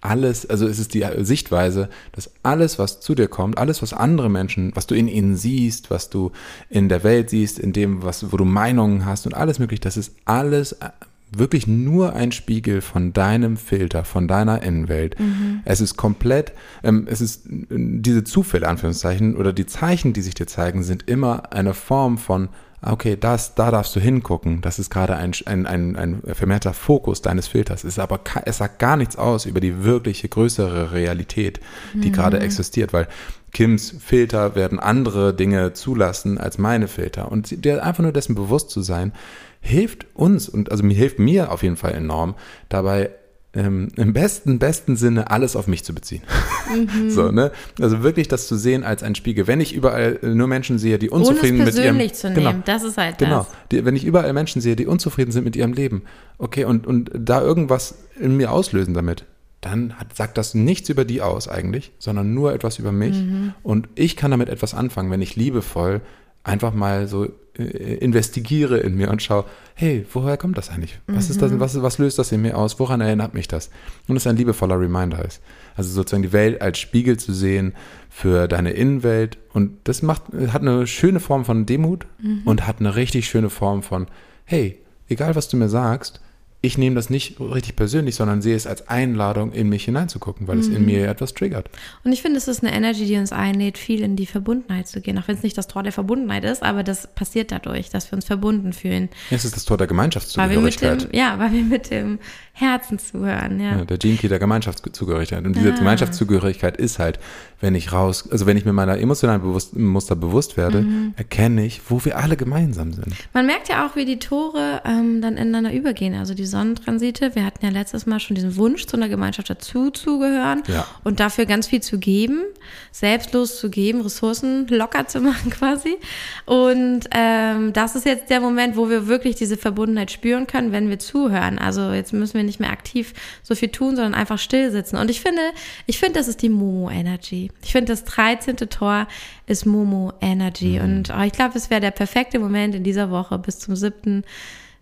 [0.00, 4.28] alles, also es ist die Sichtweise, dass alles, was zu dir kommt, alles, was andere
[4.28, 6.32] Menschen, was du in ihnen siehst, was du
[6.68, 9.96] in der Welt siehst, in dem, was, wo du Meinungen hast und alles möglich, das
[9.96, 10.90] ist alles äh,
[11.32, 15.18] wirklich nur ein Spiegel von deinem Filter, von deiner Innenwelt.
[15.18, 15.60] Mhm.
[15.64, 16.52] Es ist komplett,
[16.84, 21.52] ähm, es ist diese Zufälle, Anführungszeichen, oder die Zeichen, die sich dir zeigen, sind immer
[21.52, 22.48] eine Form von
[22.92, 24.60] okay, das, da darfst du hingucken.
[24.60, 27.84] Das ist gerade ein, ein, ein, ein vermehrter Fokus deines Filters.
[27.84, 31.60] Es ist aber, es sagt gar nichts aus über die wirkliche größere Realität,
[31.94, 32.12] die mhm.
[32.12, 33.08] gerade existiert, weil
[33.52, 37.32] Kims Filter werden andere Dinge zulassen als meine Filter.
[37.32, 39.12] Und dir einfach nur dessen bewusst zu sein,
[39.60, 42.34] hilft uns und also mir hilft mir auf jeden Fall enorm
[42.68, 43.10] dabei
[43.56, 46.22] ähm, im besten, besten Sinne alles auf mich zu beziehen.
[46.70, 47.10] Mhm.
[47.16, 47.52] So, ne?
[47.80, 49.46] Also wirklich das zu sehen als ein Spiegel.
[49.46, 52.62] Wenn ich überall nur Menschen sehe, die unzufrieden Ohne es mit ihrem zu nehmen, genau,
[52.64, 55.72] das ist halt genau, die, wenn ich überall Menschen sehe, die unzufrieden sind mit ihrem
[55.72, 56.02] Leben,
[56.38, 59.24] okay, und, und da irgendwas in mir auslösen damit,
[59.60, 63.16] dann hat, sagt das nichts über die aus eigentlich, sondern nur etwas über mich.
[63.16, 63.54] Mhm.
[63.62, 66.02] Und ich kann damit etwas anfangen, wenn ich liebevoll
[66.44, 70.98] einfach mal so äh, investigiere in mir und schaue, hey, woher kommt das eigentlich?
[71.06, 71.30] Was mhm.
[71.30, 71.60] ist das, mhm.
[71.60, 72.78] was, was löst das in mir aus?
[72.78, 73.70] Woran erinnert mich das?
[74.08, 75.40] Und es ein liebevoller Reminder ist.
[75.74, 77.74] Also sozusagen die Welt als Spiegel zu sehen
[78.10, 79.38] für deine Innenwelt.
[79.52, 82.42] Und das macht, hat eine schöne Form von Demut mhm.
[82.44, 84.06] und hat eine richtig schöne Form von,
[84.44, 86.20] hey, egal was du mir sagst,
[86.66, 90.56] ich nehme das nicht richtig persönlich, sondern sehe es als Einladung, in mich hineinzugucken, weil
[90.56, 90.60] mhm.
[90.60, 90.86] es in mhm.
[90.86, 91.70] mir etwas triggert.
[92.04, 95.00] Und ich finde, es ist eine Energy, die uns einlädt, viel in die Verbundenheit zu
[95.00, 95.18] gehen.
[95.18, 98.16] Auch wenn es nicht das Tor der Verbundenheit ist, aber das passiert dadurch, dass wir
[98.16, 99.08] uns verbunden fühlen.
[99.30, 101.04] Es ist das Tor der Gemeinschaftszugehörigkeit.
[101.04, 102.18] Weil dem, ja, weil wir mit dem
[102.58, 103.60] Herzen zuhören.
[103.60, 105.44] Ja, ja der Gene Key der Gemeinschaftszugehörigkeit.
[105.44, 105.76] Und diese ah.
[105.76, 107.18] Gemeinschaftszugehörigkeit ist halt,
[107.60, 111.12] wenn ich raus, also wenn ich mir meiner emotionalen bewusst, Muster bewusst werde, mhm.
[111.16, 113.08] erkenne ich, wo wir alle gemeinsam sind.
[113.34, 116.14] Man merkt ja auch, wie die Tore ähm, dann ineinander übergehen.
[116.14, 117.34] Also die Sonnentransite.
[117.34, 120.86] Wir hatten ja letztes Mal schon diesen Wunsch, zu einer Gemeinschaft dazu zu gehören ja.
[121.04, 122.42] und dafür ganz viel zu geben,
[122.90, 125.98] selbstlos zu geben, Ressourcen locker zu machen quasi.
[126.46, 130.88] Und ähm, das ist jetzt der Moment, wo wir wirklich diese Verbundenheit spüren können, wenn
[130.88, 131.58] wir zuhören.
[131.58, 134.96] Also jetzt müssen wir nicht mehr aktiv so viel tun, sondern einfach still sitzen.
[134.96, 135.42] Und ich finde,
[135.86, 137.50] ich finde, das ist die Momo-Energy.
[137.62, 138.56] Ich finde, das 13.
[138.56, 139.06] Tor
[139.46, 140.78] ist Momo-Energy.
[140.78, 140.84] Mhm.
[140.84, 144.24] Und oh, ich glaube, es wäre der perfekte Moment in dieser Woche bis zum 7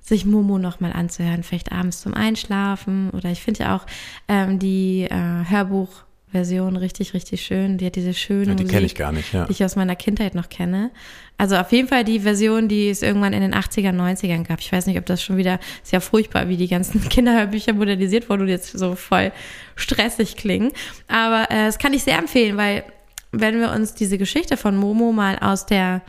[0.04, 3.86] sich Momo nochmal anzuhören, vielleicht abends zum Einschlafen oder ich finde ja auch
[4.28, 5.44] ähm, die äh,
[6.34, 7.78] Hörbuchversion richtig, richtig schön.
[7.78, 9.44] Die hat diese schöne ja, die kenne ich gar nicht, ja.
[9.46, 10.90] die ich aus meiner Kindheit noch kenne.
[11.38, 14.60] Also auf jeden Fall die Version, die es irgendwann in den 80ern, 90ern gab.
[14.60, 18.28] Ich weiß nicht, ob das schon wieder, ist ja furchtbar, wie die ganzen Kinderhörbücher modernisiert
[18.28, 19.32] wurden und jetzt so voll
[19.76, 20.72] stressig klingen.
[21.08, 22.84] Aber äh, das kann ich sehr empfehlen, weil
[23.32, 26.02] wenn wir uns diese Geschichte von Momo mal aus der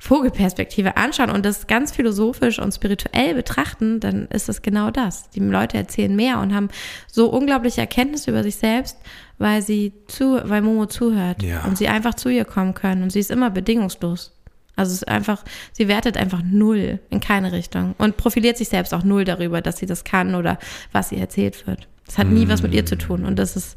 [0.00, 5.28] Vogelperspektive anschauen und das ganz philosophisch und spirituell betrachten, dann ist es genau das.
[5.30, 6.68] Die Leute erzählen mehr und haben
[7.08, 8.96] so unglaubliche Erkenntnisse über sich selbst,
[9.38, 11.64] weil sie zu, weil Momo zuhört ja.
[11.64, 14.32] und sie einfach zu ihr kommen können und sie ist immer bedingungslos.
[14.76, 18.94] Also es ist einfach, sie wertet einfach null in keine Richtung und profiliert sich selbst
[18.94, 20.58] auch null darüber, dass sie das kann oder
[20.92, 21.88] was ihr erzählt wird.
[22.06, 22.48] Das hat nie mm.
[22.48, 23.76] was mit ihr zu tun und das ist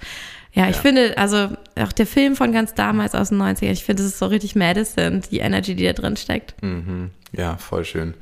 [0.54, 0.82] ja, ich ja.
[0.82, 4.20] finde, also auch der Film von ganz damals aus den 90ern, ich finde, das ist
[4.20, 6.62] so richtig Medicine, die Energy, die da drin steckt.
[6.62, 7.12] Mhm.
[7.32, 8.16] Ja, voll schön.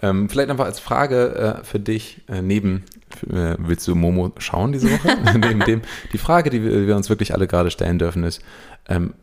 [0.00, 2.84] Ähm, vielleicht einfach als Frage äh, für dich, äh, neben,
[3.28, 5.18] äh, willst du Momo schauen diese Woche?
[5.38, 8.40] neben dem, die Frage, die wir, wir, uns wirklich alle gerade stellen dürfen, ist,
[8.88, 9.14] ähm,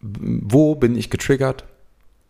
[0.00, 1.64] wo bin ich getriggert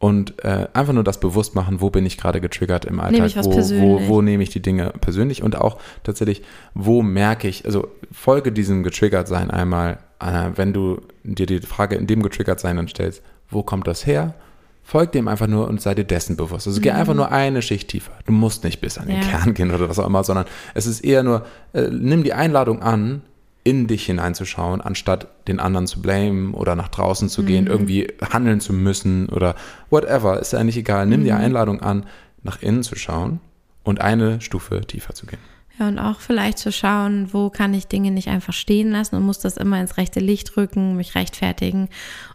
[0.05, 3.53] und äh, einfach nur das bewusst machen, wo bin ich gerade getriggert im Alltag, wo,
[3.53, 6.43] wo, wo nehme ich die Dinge persönlich und auch tatsächlich,
[6.75, 11.97] wo merke ich, also folge diesem getriggert sein einmal, äh, wenn du dir die Frage
[11.97, 14.35] in dem getriggert sein dann stellst, wo kommt das her?
[14.83, 16.67] Folg dem einfach nur und sei dir dessen bewusst.
[16.67, 18.12] Also geh einfach nur eine Schicht tiefer.
[18.27, 19.23] Du musst nicht bis an den Mhm.
[19.23, 19.29] Ja.
[19.29, 22.83] Kern gehen oder was auch immer, sondern es ist eher nur, äh, nimm die Einladung
[22.83, 23.23] an,
[23.64, 27.46] in dich hineinzuschauen, anstatt den anderen zu blamen oder nach draußen zu Mhm.
[27.46, 29.55] gehen, irgendwie handeln zu müssen oder
[29.90, 31.07] whatever, ist ja eigentlich egal.
[31.07, 31.24] Nimm Mhm.
[31.24, 32.05] die Einladung an,
[32.42, 33.40] nach innen zu schauen
[33.83, 35.38] und eine Stufe tiefer zu gehen.
[35.79, 39.24] Ja, und auch vielleicht zu schauen, wo kann ich Dinge nicht einfach stehen lassen und
[39.24, 41.88] muss das immer ins rechte Licht rücken, mich rechtfertigen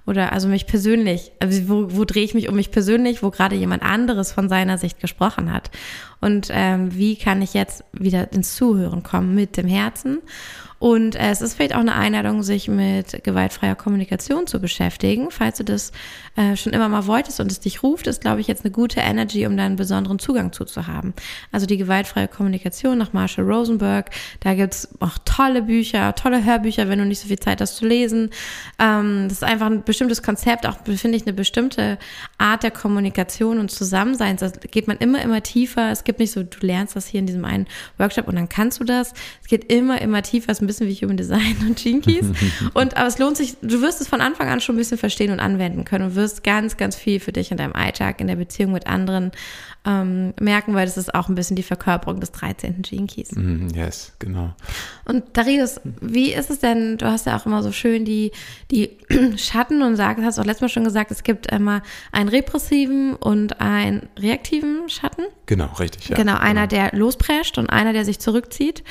[0.05, 3.55] oder also mich persönlich, also wo, wo drehe ich mich um mich persönlich, wo gerade
[3.55, 5.71] jemand anderes von seiner Sicht gesprochen hat.
[6.19, 10.19] Und ähm, wie kann ich jetzt wieder ins Zuhören kommen mit dem Herzen?
[10.79, 15.29] Und äh, es ist vielleicht auch eine Einladung, sich mit gewaltfreier Kommunikation zu beschäftigen.
[15.29, 15.91] Falls du das
[16.37, 19.01] äh, schon immer mal wolltest und es dich ruft, ist, glaube ich, jetzt eine gute
[19.01, 21.13] Energy, um da einen besonderen Zugang zu, zu haben.
[21.51, 24.09] Also die gewaltfreie Kommunikation nach Marshall Rosenberg.
[24.39, 27.85] Da gibt's auch tolle Bücher, tolle Hörbücher, wenn du nicht so viel Zeit hast zu
[27.85, 28.29] lesen.
[28.79, 31.97] Ähm, das ist einfach ein bestimmtes Konzept, auch finde ich eine bestimmte
[32.37, 34.39] Art der Kommunikation und Zusammenseins.
[34.39, 35.91] Da geht man immer, immer tiefer.
[35.91, 38.79] Es gibt nicht so, du lernst das hier in diesem einen Workshop und dann kannst
[38.79, 39.13] du das.
[39.41, 40.53] Es geht immer, immer tiefer.
[40.53, 42.25] Es bisschen wie Human Design und Keys.
[42.73, 45.31] und aber es lohnt sich, du wirst es von Anfang an schon ein bisschen verstehen
[45.31, 48.35] und anwenden können und wirst ganz, ganz viel für dich in deinem Alltag, in der
[48.35, 49.31] Beziehung mit anderen
[49.85, 52.81] ähm, merken, weil das ist auch ein bisschen die Verkörperung des 13.
[52.81, 53.31] Gene Keys.
[53.31, 54.53] Mhm, yes, genau.
[55.05, 56.97] Und Darius, wie ist es denn?
[56.97, 58.31] Du hast ja auch immer so schön die,
[58.71, 58.97] die
[59.37, 63.61] Schatten und sagst, hast auch letztes Mal schon gesagt, es gibt immer einen repressiven und
[63.61, 65.23] einen reaktiven Schatten.
[65.45, 66.09] Genau, richtig.
[66.09, 68.83] Ja, genau, einer, der losprescht und einer, der sich zurückzieht.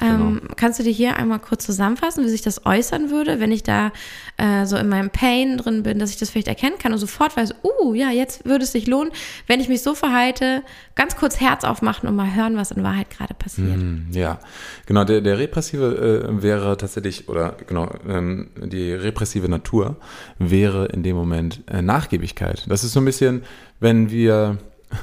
[0.00, 3.64] ähm, kannst du dir hier einmal kurz zusammenfassen, wie sich das äußern würde, wenn ich
[3.64, 3.90] da
[4.36, 7.36] äh, so in meinem Pain drin bin, dass ich das vielleicht erkennen kann und sofort
[7.36, 9.12] weiß, uh, ja, jetzt würde es sich lohnen,
[9.46, 10.25] wenn ich mich so verhalte,
[10.94, 13.76] ganz kurz Herz aufmachen und mal hören, was in Wahrheit gerade passiert.
[13.76, 14.38] Mhm, Ja,
[14.86, 19.96] genau, der, der repressive äh, wäre tatsächlich, oder genau, ähm, die repressive Natur
[20.38, 22.64] wäre in dem Moment äh, Nachgiebigkeit.
[22.68, 23.42] Das ist so ein bisschen,
[23.80, 24.58] wenn wir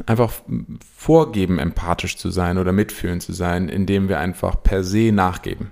[0.05, 0.31] einfach
[0.95, 5.71] vorgeben, empathisch zu sein oder mitfühlend zu sein, indem wir einfach per se nachgeben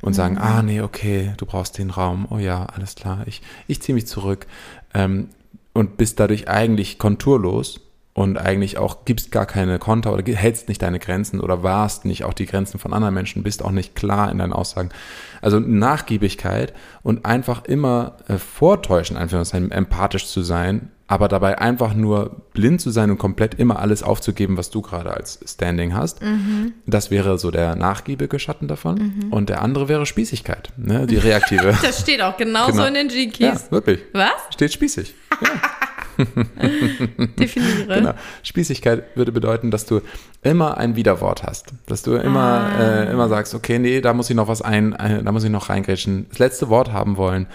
[0.00, 3.82] und sagen, ah nee, okay, du brauchst den Raum, oh ja, alles klar, ich, ich
[3.82, 4.46] ziehe mich zurück.
[4.94, 5.28] Ähm,
[5.72, 7.80] und bist dadurch eigentlich konturlos
[8.12, 12.24] und eigentlich auch gibst gar keine Konter oder hältst nicht deine Grenzen oder wahrst nicht
[12.24, 14.90] auch die Grenzen von anderen Menschen, bist auch nicht klar in deinen Aussagen.
[15.42, 22.42] Also Nachgiebigkeit und einfach immer äh, vortäuschen, einfach empathisch zu sein, aber dabei einfach nur
[22.52, 26.20] blind zu sein und komplett immer alles aufzugeben, was du gerade als Standing hast.
[26.86, 29.28] Das wäre so der nachgiebige Schatten davon.
[29.30, 31.08] Und der andere wäre Spießigkeit, ne?
[31.08, 31.76] die reaktive.
[31.82, 32.84] Das steht auch genauso Genau.
[32.84, 34.00] in den Gene ja, wirklich.
[34.12, 34.30] Was?
[34.50, 35.12] Steht spießig.
[37.38, 37.94] Definiere.
[37.94, 38.12] Genau.
[38.42, 40.00] Spießigkeit würde bedeuten, dass du
[40.42, 41.72] immer ein Widerwort hast.
[41.86, 42.80] Dass du immer, Ah.
[43.04, 45.50] äh, immer sagst, okay, nee, da muss ich noch was ein, äh, da muss ich
[45.50, 47.46] noch reingrätschen, das letzte Wort haben wollen.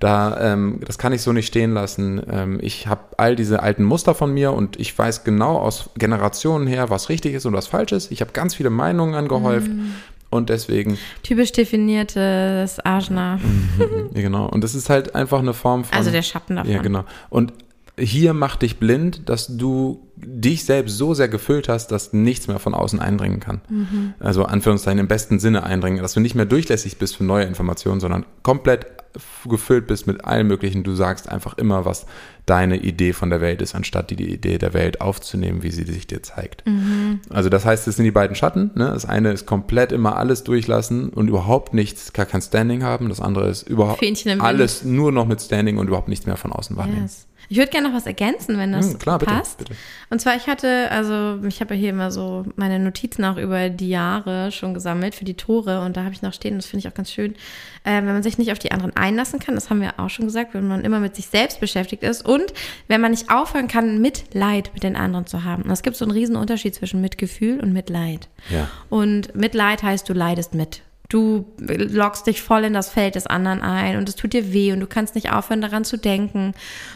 [0.00, 2.20] Da, ähm, das kann ich so nicht stehen lassen.
[2.28, 6.66] Ähm, ich habe all diese alten Muster von mir und ich weiß genau aus Generationen
[6.66, 8.10] her, was richtig ist und was falsch ist.
[8.10, 9.68] Ich habe ganz viele Meinungen angehäuft.
[9.68, 9.92] Mm.
[10.30, 13.38] Und deswegen, Typisch definiertes Ajna.
[14.14, 14.46] ja, genau.
[14.46, 15.96] Und das ist halt einfach eine Form von.
[15.96, 16.72] Also der Schatten davon.
[16.72, 17.04] Ja, genau.
[17.28, 17.52] Und
[17.98, 22.58] hier macht dich blind, dass du dich selbst so sehr gefüllt hast, dass nichts mehr
[22.58, 23.60] von außen eindringen kann.
[23.68, 24.14] Mhm.
[24.18, 28.00] Also Anführungszeichen im besten Sinne eindringen, dass du nicht mehr durchlässig bist für neue Informationen,
[28.00, 28.86] sondern komplett
[29.46, 30.84] gefüllt bist mit allem Möglichen.
[30.84, 32.06] Du sagst einfach immer, was
[32.46, 35.84] deine Idee von der Welt ist, anstatt die, die Idee der Welt aufzunehmen, wie sie
[35.84, 36.66] sich dir zeigt.
[36.66, 37.20] Mhm.
[37.28, 38.70] Also das heißt, es sind die beiden Schatten.
[38.74, 38.86] Ne?
[38.86, 43.10] Das eine ist komplett immer alles durchlassen und überhaupt nichts, gar kein Standing haben.
[43.10, 44.02] Das andere ist überhaupt
[44.38, 47.02] alles nur noch mit Standing und überhaupt nichts mehr von außen wahrnehmen.
[47.02, 47.26] Yes.
[47.52, 49.58] Ich würde gerne noch was ergänzen, wenn das Hm, klar, bitte, passt.
[49.58, 49.74] bitte.
[50.08, 53.68] Und zwar, ich hatte, also ich habe ja hier immer so meine Notizen auch über
[53.68, 56.86] die Jahre schon gesammelt für die Tore und da habe ich noch stehen, das finde
[56.86, 57.34] ich auch ganz schön,
[57.84, 60.24] äh, wenn man sich nicht auf die anderen einlassen kann, das haben wir auch schon
[60.24, 62.54] gesagt, wenn man immer mit sich selbst beschäftigt ist und
[62.88, 65.64] wenn man nicht aufhören kann, Mitleid mit den anderen zu haben.
[65.64, 68.30] Und es gibt so einen riesen Unterschied zwischen Mitgefühl und Mitleid.
[68.48, 68.70] Ja.
[68.88, 70.80] Und Mitleid heißt, du leidest mit.
[71.12, 74.72] Du lockst dich voll in das Feld des anderen ein und es tut dir weh
[74.72, 76.54] und du kannst nicht aufhören, daran zu denken.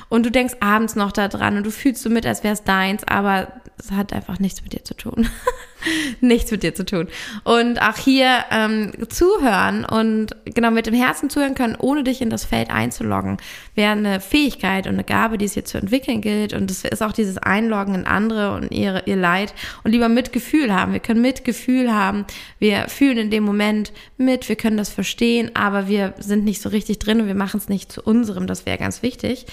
[0.08, 3.04] Und du denkst abends noch daran und du fühlst so mit, als wäre es deins,
[3.04, 3.48] aber
[3.78, 5.28] es hat einfach nichts mit dir zu tun.
[6.20, 7.08] nichts mit dir zu tun.
[7.44, 12.30] Und auch hier ähm, zuhören und genau mit dem Herzen zuhören können, ohne dich in
[12.30, 13.36] das Feld einzuloggen,
[13.74, 16.52] wäre eine Fähigkeit und eine Gabe, die es hier zu entwickeln gilt.
[16.52, 20.72] Und das ist auch dieses Einloggen in andere und ihre, ihr Leid und lieber Mitgefühl
[20.72, 20.92] haben.
[20.92, 22.24] Wir können Mitgefühl haben.
[22.58, 26.68] Wir fühlen in dem Moment mit, wir können das verstehen, aber wir sind nicht so
[26.68, 28.46] richtig drin und wir machen es nicht zu unserem.
[28.46, 29.46] Das wäre ganz wichtig.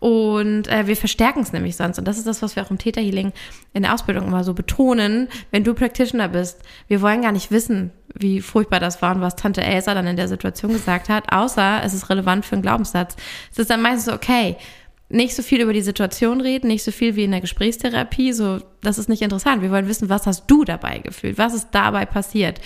[0.00, 1.98] Und äh, wir verstärken es nämlich sonst.
[1.98, 3.32] Und das ist das, was wir auch im Täterhealing
[3.74, 6.60] in der Ausbildung immer so betonen, wenn du Practitioner bist.
[6.88, 10.16] Wir wollen gar nicht wissen, wie furchtbar das war und was Tante Elsa dann in
[10.16, 13.14] der Situation gesagt hat, außer es ist relevant für einen Glaubenssatz.
[13.52, 14.56] Es ist dann meistens so, okay,
[15.10, 18.60] nicht so viel über die Situation reden, nicht so viel wie in der Gesprächstherapie, so,
[18.80, 19.60] das ist nicht interessant.
[19.60, 21.36] Wir wollen wissen, was hast du dabei gefühlt?
[21.36, 22.60] Was ist dabei passiert?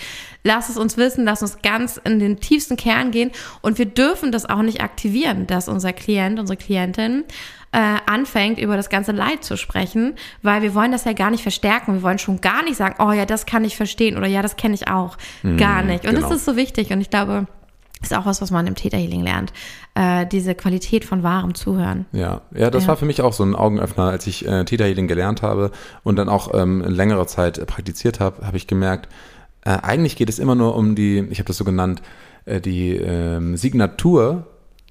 [0.44, 3.30] Lass es uns wissen, lass uns ganz in den tiefsten Kern gehen
[3.62, 7.24] und wir dürfen das auch nicht aktivieren, dass unser Klient, unsere Klientin
[7.72, 11.42] äh, anfängt, über das ganze Leid zu sprechen, weil wir wollen das ja gar nicht
[11.42, 11.94] verstärken.
[11.94, 14.56] Wir wollen schon gar nicht sagen, oh ja, das kann ich verstehen oder ja, das
[14.56, 15.16] kenne ich auch.
[15.42, 16.04] Mhm, gar nicht.
[16.04, 16.28] Und genau.
[16.28, 17.46] das ist so wichtig und ich glaube,
[18.04, 19.52] ist auch was, was man im Täterhealing lernt.
[19.94, 22.06] Äh, diese Qualität von wahrem Zuhören.
[22.12, 22.88] Ja, ja, das ja.
[22.88, 25.70] war für mich auch so ein Augenöffner, als ich äh, Täterhealing gelernt habe
[26.02, 29.08] und dann auch ähm, längere Zeit äh, praktiziert habe, habe ich gemerkt,
[29.64, 32.02] äh, eigentlich geht es immer nur um die, ich habe das so genannt,
[32.44, 34.46] äh, die ähm, Signatur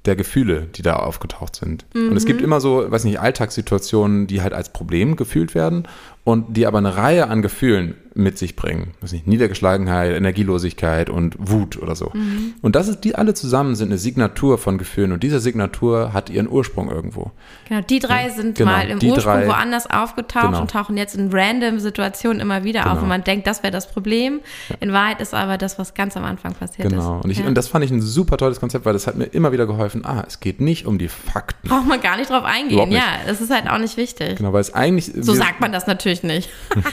[0.05, 1.85] der Gefühle, die da aufgetaucht sind.
[1.93, 2.09] Mhm.
[2.09, 2.45] Und es gibt mhm.
[2.45, 5.87] immer so, weiß nicht, Alltagssituationen, die halt als Problem gefühlt werden
[6.23, 8.91] und die aber eine Reihe an Gefühlen mit sich bringen.
[9.01, 12.11] Weiß nicht, Niedergeschlagenheit, Energielosigkeit und Wut oder so.
[12.13, 12.53] Mhm.
[12.61, 16.29] Und das ist, die alle zusammen sind eine Signatur von Gefühlen und diese Signatur hat
[16.29, 17.31] ihren Ursprung irgendwo.
[17.67, 20.61] Genau, die drei sind genau, mal im Ursprung drei, woanders aufgetaucht genau.
[20.61, 22.95] und tauchen jetzt in random Situationen immer wieder genau.
[22.95, 24.41] auf und man denkt, das wäre das Problem.
[24.69, 24.75] Ja.
[24.79, 26.99] In Wahrheit ist aber das, was ganz am Anfang passiert genau.
[26.99, 27.07] ist.
[27.07, 27.47] Genau, und, ich, ja.
[27.47, 30.05] und das fand ich ein super tolles Konzept, weil das hat mir immer wieder geholfen,
[30.05, 31.67] ah, es geht nicht um die Fakten.
[31.67, 32.97] Braucht man gar nicht drauf eingehen, nicht.
[32.97, 34.35] ja, das ist halt auch nicht wichtig.
[34.37, 35.11] Genau, weil es eigentlich...
[35.19, 36.49] So sagt man das natürlich nicht.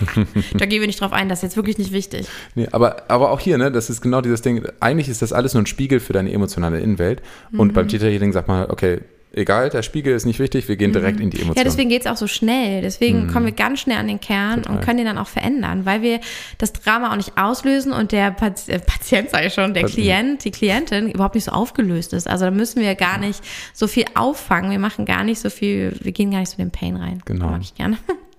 [0.54, 2.26] da gehen wir nicht drauf ein, das ist jetzt wirklich nicht wichtig.
[2.54, 5.52] Nee, aber, aber auch hier, ne, das ist genau dieses Ding, eigentlich ist das alles
[5.52, 7.20] nur ein Spiegel für deine emotionale Innenwelt.
[7.52, 7.72] Und mhm.
[7.74, 9.00] beim Täterhealing sagt man, okay,
[9.32, 11.24] egal, der Spiegel ist nicht wichtig, wir gehen direkt mhm.
[11.24, 11.58] in die Emotionen.
[11.58, 12.82] Ja, deswegen geht es auch so schnell.
[12.82, 13.32] Deswegen mhm.
[13.32, 14.76] kommen wir ganz schnell an den Kern Total.
[14.76, 16.20] und können den dann auch verändern, weil wir
[16.58, 20.00] das Drama auch nicht auslösen und der Pat äh, Patient, sage ich schon, der Patient.
[20.02, 22.28] Klient, die Klientin überhaupt nicht so aufgelöst ist.
[22.28, 23.40] Also da müssen wir gar nicht
[23.72, 24.70] so viel auffangen.
[24.70, 27.22] Wir machen gar nicht so viel, wir gehen gar nicht so den Pain rein.
[27.24, 27.48] Genau.
[27.48, 27.98] mag ich gerne.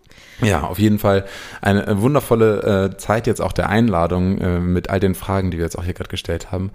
[0.41, 1.25] Ja, auf jeden Fall
[1.61, 5.65] eine wundervolle äh, Zeit jetzt auch der Einladung äh, mit all den Fragen, die wir
[5.65, 6.71] jetzt auch hier gerade gestellt haben.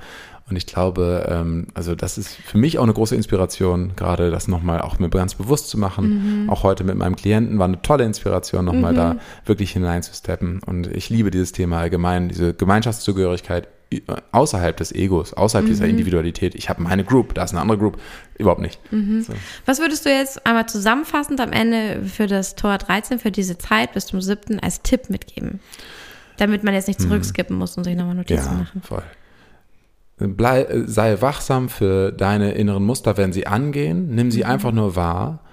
[0.49, 4.47] Und ich glaube, ähm, also das ist für mich auch eine große Inspiration, gerade das
[4.47, 6.45] nochmal auch mir ganz bewusst zu machen.
[6.45, 6.51] Mhm.
[6.51, 8.97] Auch heute mit meinem Klienten war eine tolle Inspiration, nochmal mhm.
[8.97, 10.61] da wirklich hineinzusteppen.
[10.64, 13.66] Und ich liebe dieses Thema allgemein, diese Gemeinschaftszugehörigkeit
[14.33, 15.70] außerhalb des Egos, außerhalb mhm.
[15.70, 16.55] dieser Individualität.
[16.55, 17.99] Ich habe meine Group, da ist eine andere Group.
[18.37, 18.81] Überhaupt nicht.
[18.92, 19.22] Mhm.
[19.22, 19.33] So.
[19.64, 23.92] Was würdest du jetzt einmal zusammenfassend am Ende für das Tor 13, für diese Zeit
[23.92, 24.61] bis zum 7.
[24.61, 25.61] als Tipp mitgeben?
[26.37, 27.05] Damit man jetzt nicht mhm.
[27.05, 28.83] zurückskippen muss und sich nochmal Notizen ja, machen.
[28.83, 29.05] Voll.
[30.18, 34.14] Blei, sei wachsam für deine inneren Muster, wenn sie angehen.
[34.14, 34.51] Nimm sie mhm.
[34.51, 35.46] einfach nur wahr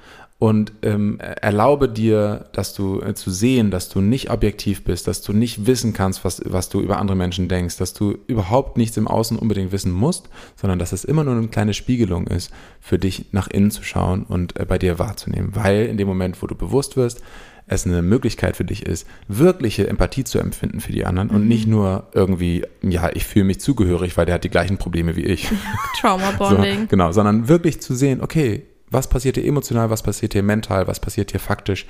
[0.44, 5.22] und ähm, erlaube dir, dass du äh, zu sehen, dass du nicht objektiv bist, dass
[5.22, 8.98] du nicht wissen kannst, was, was du über andere Menschen denkst, dass du überhaupt nichts
[8.98, 10.28] im Außen unbedingt wissen musst,
[10.58, 12.52] sondern dass es immer nur eine kleine Spiegelung ist,
[12.82, 15.52] für dich nach innen zu schauen und äh, bei dir wahrzunehmen.
[15.56, 17.22] Weil in dem Moment, wo du bewusst wirst,
[17.66, 21.36] es eine Möglichkeit für dich ist, wirkliche Empathie zu empfinden für die anderen mhm.
[21.36, 25.16] und nicht nur irgendwie, ja, ich fühle mich zugehörig, weil der hat die gleichen Probleme
[25.16, 25.50] wie ich.
[26.02, 26.80] Trauma Bonding.
[26.82, 30.88] So, genau, sondern wirklich zu sehen, okay, was passiert hier emotional, was passiert hier mental,
[30.88, 31.86] was passiert hier faktisch.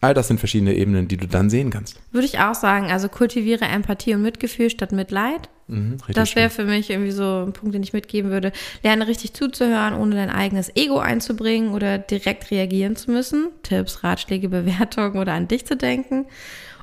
[0.00, 1.98] All das sind verschiedene Ebenen, die du dann sehen kannst.
[2.12, 5.48] Würde ich auch sagen, also kultiviere Empathie und Mitgefühl statt Mitleid.
[5.68, 8.52] Mhm, das wäre für mich irgendwie so ein Punkt, den ich mitgeben würde.
[8.82, 13.48] Lerne richtig zuzuhören, ohne dein eigenes Ego einzubringen oder direkt reagieren zu müssen.
[13.62, 16.26] Tipps, Ratschläge, Bewertungen oder an dich zu denken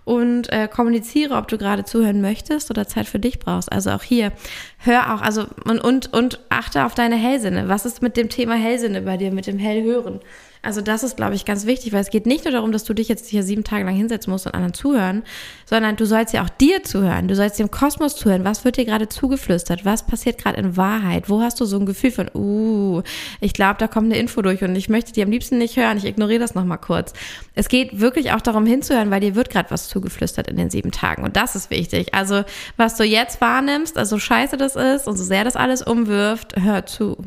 [0.05, 3.71] und äh, kommuniziere, ob du gerade zuhören möchtest oder Zeit für dich brauchst.
[3.71, 4.31] Also auch hier,
[4.79, 7.69] hör auch, also und, und, und achte auf deine Hellsinne.
[7.69, 10.19] Was ist mit dem Thema Hellsinne bei dir, mit dem Hellhören?
[10.63, 12.93] Also das ist, glaube ich, ganz wichtig, weil es geht nicht nur darum, dass du
[12.93, 15.23] dich jetzt hier sieben Tage lang hinsetzen musst und anderen zuhören,
[15.65, 17.27] sondern du sollst ja auch dir zuhören.
[17.27, 18.45] Du sollst dem Kosmos zuhören.
[18.45, 19.83] Was wird dir gerade zugeflüstert?
[19.83, 21.29] Was passiert gerade in Wahrheit?
[21.29, 23.01] Wo hast du so ein Gefühl von, uh,
[23.41, 25.97] ich glaube, da kommt eine Info durch und ich möchte die am liebsten nicht hören.
[25.97, 27.11] Ich ignoriere das nochmal kurz.
[27.55, 30.91] Es geht wirklich auch darum hinzuhören, weil dir wird gerade was zugeflüstert in den sieben
[30.91, 31.25] Tagen.
[31.25, 32.13] Und das ist wichtig.
[32.13, 32.45] Also,
[32.77, 36.85] was du jetzt wahrnimmst, also scheiße das ist und so sehr das alles umwirft, hör
[36.85, 37.17] zu.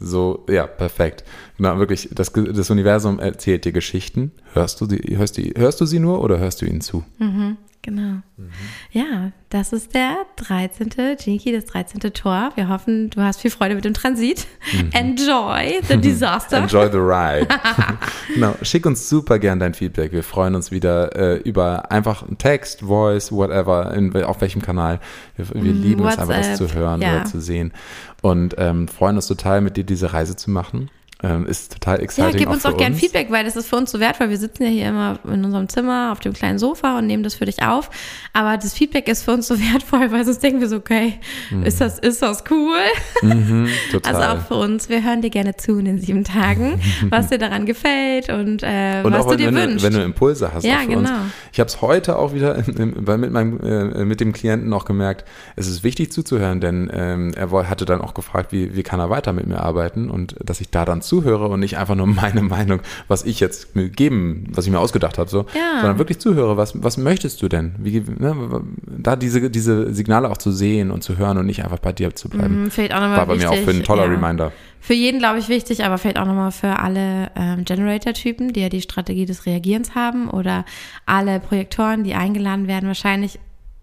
[0.00, 1.24] So, ja, perfekt.
[1.58, 4.32] Genau, wirklich, das, das Universum erzählt dir Geschichten.
[4.54, 7.04] Hörst du, die, hörst, die, hörst du sie nur oder hörst du ihnen zu?
[7.18, 7.58] Mhm.
[7.82, 8.20] Genau.
[8.36, 8.50] Mhm.
[8.92, 10.90] Ja, das ist der 13.
[11.18, 12.00] Jinky, das 13.
[12.12, 12.50] Tor.
[12.54, 14.46] Wir hoffen, du hast viel Freude mit dem Transit.
[14.72, 14.90] Mhm.
[14.92, 16.58] Enjoy the disaster.
[16.58, 17.48] Enjoy the ride.
[18.34, 18.54] genau.
[18.60, 20.12] Schick uns super gern dein Feedback.
[20.12, 25.00] Wir freuen uns wieder äh, über einfach Text, Voice, whatever, in, auf welchem Kanal.
[25.36, 27.16] Wir, wir mhm, lieben WhatsApp, es einfach, das zu hören ja.
[27.16, 27.72] oder zu sehen.
[28.20, 30.90] Und ähm, freuen uns total, mit dir diese Reise zu machen.
[31.22, 32.32] Ähm, ist total exciting.
[32.32, 34.30] Ja, gib auch uns auch gern Feedback, weil das ist für uns so wertvoll.
[34.30, 37.34] Wir sitzen ja hier immer in unserem Zimmer auf dem kleinen Sofa und nehmen das
[37.34, 37.90] für dich auf.
[38.32, 41.14] Aber das Feedback ist für uns so wertvoll, weil sonst denken wir so, okay,
[41.50, 41.64] mhm.
[41.64, 42.78] ist, das, ist das cool?
[43.22, 44.14] Mhm, total.
[44.14, 44.88] Also auch für uns.
[44.88, 46.80] Wir hören dir gerne zu in den sieben Tagen,
[47.10, 49.80] was dir daran gefällt und, äh, und was du dir wenn wünschst.
[49.80, 50.64] Du, wenn du Impulse hast.
[50.64, 50.98] Ja, genau.
[50.98, 51.10] Uns.
[51.52, 55.24] Ich habe es heute auch wieder mit, meinem, äh, mit dem Klienten noch gemerkt,
[55.56, 59.10] es ist wichtig zuzuhören, denn ähm, er hatte dann auch gefragt, wie, wie kann er
[59.10, 62.42] weiter mit mir arbeiten und dass ich da dann zuhöre und nicht einfach nur meine
[62.42, 65.80] Meinung, was ich jetzt geben, was ich mir ausgedacht habe, so, ja.
[65.80, 67.74] sondern wirklich zuhöre, was, was möchtest du denn?
[67.78, 71.80] Wie, ne, da diese, diese Signale auch zu sehen und zu hören und nicht einfach
[71.80, 72.64] bei dir zu bleiben.
[72.64, 74.10] Mhm, fehlt auch nochmal War bei wichtig, mir auch für ein toller ja.
[74.10, 74.52] Reminder.
[74.80, 78.68] Für jeden, glaube ich, wichtig, aber fällt auch nochmal für alle ähm, Generator-Typen, die ja
[78.70, 80.64] die Strategie des Reagierens haben oder
[81.04, 83.38] alle Projektoren, die eingeladen werden, wahrscheinlich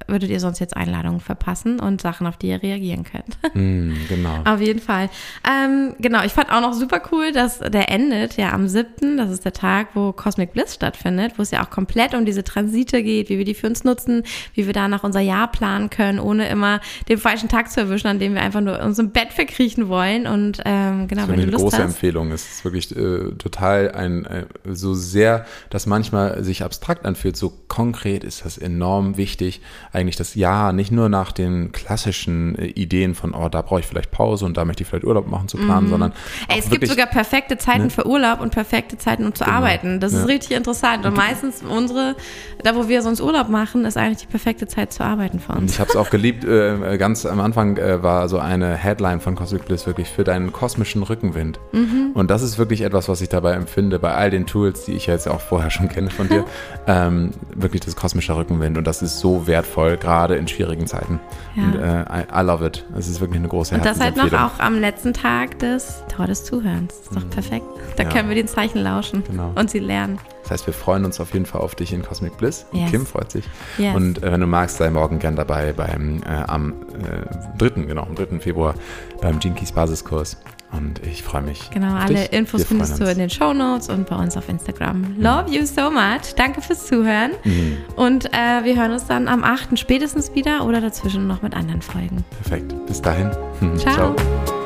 [0.08, 3.38] würdet ihr sonst jetzt Einladungen verpassen und Sachen, auf die ihr reagieren könnt.
[3.54, 4.44] Mm, genau.
[4.46, 5.10] auf jeden Fall.
[5.48, 9.32] Ähm, genau, ich fand auch noch super cool, dass der endet ja am 7., das
[9.32, 13.02] ist der Tag, wo Cosmic Bliss stattfindet, wo es ja auch komplett um diese Transite
[13.02, 14.24] geht, wie wir die für uns nutzen,
[14.54, 18.20] wie wir danach unser Jahr planen können, ohne immer den falschen Tag zu erwischen, an
[18.20, 20.28] dem wir einfach nur uns im Bett verkriechen wollen.
[20.28, 21.84] Und ähm, genau, das wenn du Lust eine große hast.
[21.84, 22.32] Empfehlung.
[22.32, 27.52] Es ist wirklich äh, total ein, äh, so sehr, dass manchmal sich abstrakt anfühlt, so
[27.68, 29.62] konkret ist das enorm wichtig
[29.94, 33.86] eigentlich das Jahr nicht nur nach den klassischen äh, Ideen von, oh, da brauche ich
[33.86, 35.92] vielleicht Pause und da möchte ich vielleicht Urlaub machen zu planen, mhm.
[35.92, 36.14] sondern.
[36.48, 37.90] Ey, es gibt sogar perfekte Zeiten ne?
[37.90, 39.58] für Urlaub und perfekte Zeiten, um zu genau.
[39.58, 40.00] arbeiten.
[40.00, 40.20] Das ja.
[40.20, 41.06] ist richtig interessant.
[41.06, 42.16] Und meistens unsere,
[42.64, 45.74] da wo wir sonst Urlaub machen, ist eigentlich die perfekte Zeit zu arbeiten für uns.
[45.74, 46.44] Ich habe es auch geliebt.
[46.44, 50.52] Äh, ganz am Anfang äh, war so eine Headline von Cosmic Bliss wirklich für deinen
[50.52, 51.60] kosmischen Rückenwind.
[51.72, 52.12] Mhm.
[52.14, 55.08] Und das ist wirklich etwas, was ich dabei empfinde, bei all den Tools, die ich
[55.08, 56.46] jetzt auch vorher schon kenne von dir.
[56.88, 58.78] ähm, wirklich das kosmische Rückenwind.
[58.78, 61.20] Und das ist so wertvoll wertvoll, gerade in schwierigen Zeiten.
[61.56, 61.64] Ja.
[61.64, 62.86] Und äh, I, love it.
[62.98, 66.28] Es ist wirklich eine große Und das halt noch auch am letzten Tag des Tor
[66.28, 66.94] des Zuhörens.
[66.98, 67.30] Das ist doch mhm.
[67.30, 67.66] perfekt.
[67.96, 68.10] Da ja.
[68.10, 69.52] können wir den Zeichen lauschen genau.
[69.56, 70.20] und sie lernen.
[70.44, 72.66] Das heißt, wir freuen uns auf jeden Fall auf dich in Cosmic Bliss.
[72.72, 72.92] Yes.
[72.92, 73.46] Kim freut sich.
[73.78, 73.96] Yes.
[73.96, 77.82] Und äh, wenn du magst, sei morgen gern dabei beim äh, am äh, 3.
[77.82, 78.40] genau, am 3.
[78.40, 78.74] Februar
[79.22, 80.38] beim Keys Basiskurs.
[80.78, 81.70] Und ich freue mich.
[81.72, 82.34] Genau, alle dich.
[82.34, 85.16] Infos Wir findest du in den Show Notes und bei uns auf Instagram.
[85.18, 86.36] Love you so much.
[86.36, 87.32] Danke fürs Zuhören.
[87.44, 87.78] Mhm.
[87.96, 89.78] Und äh, wir hören uns dann am 8.
[89.78, 92.24] spätestens wieder oder dazwischen noch mit anderen Folgen.
[92.44, 92.74] Perfekt.
[92.86, 93.32] Bis dahin.
[93.78, 94.16] Ciao.
[94.16, 94.57] Ciao.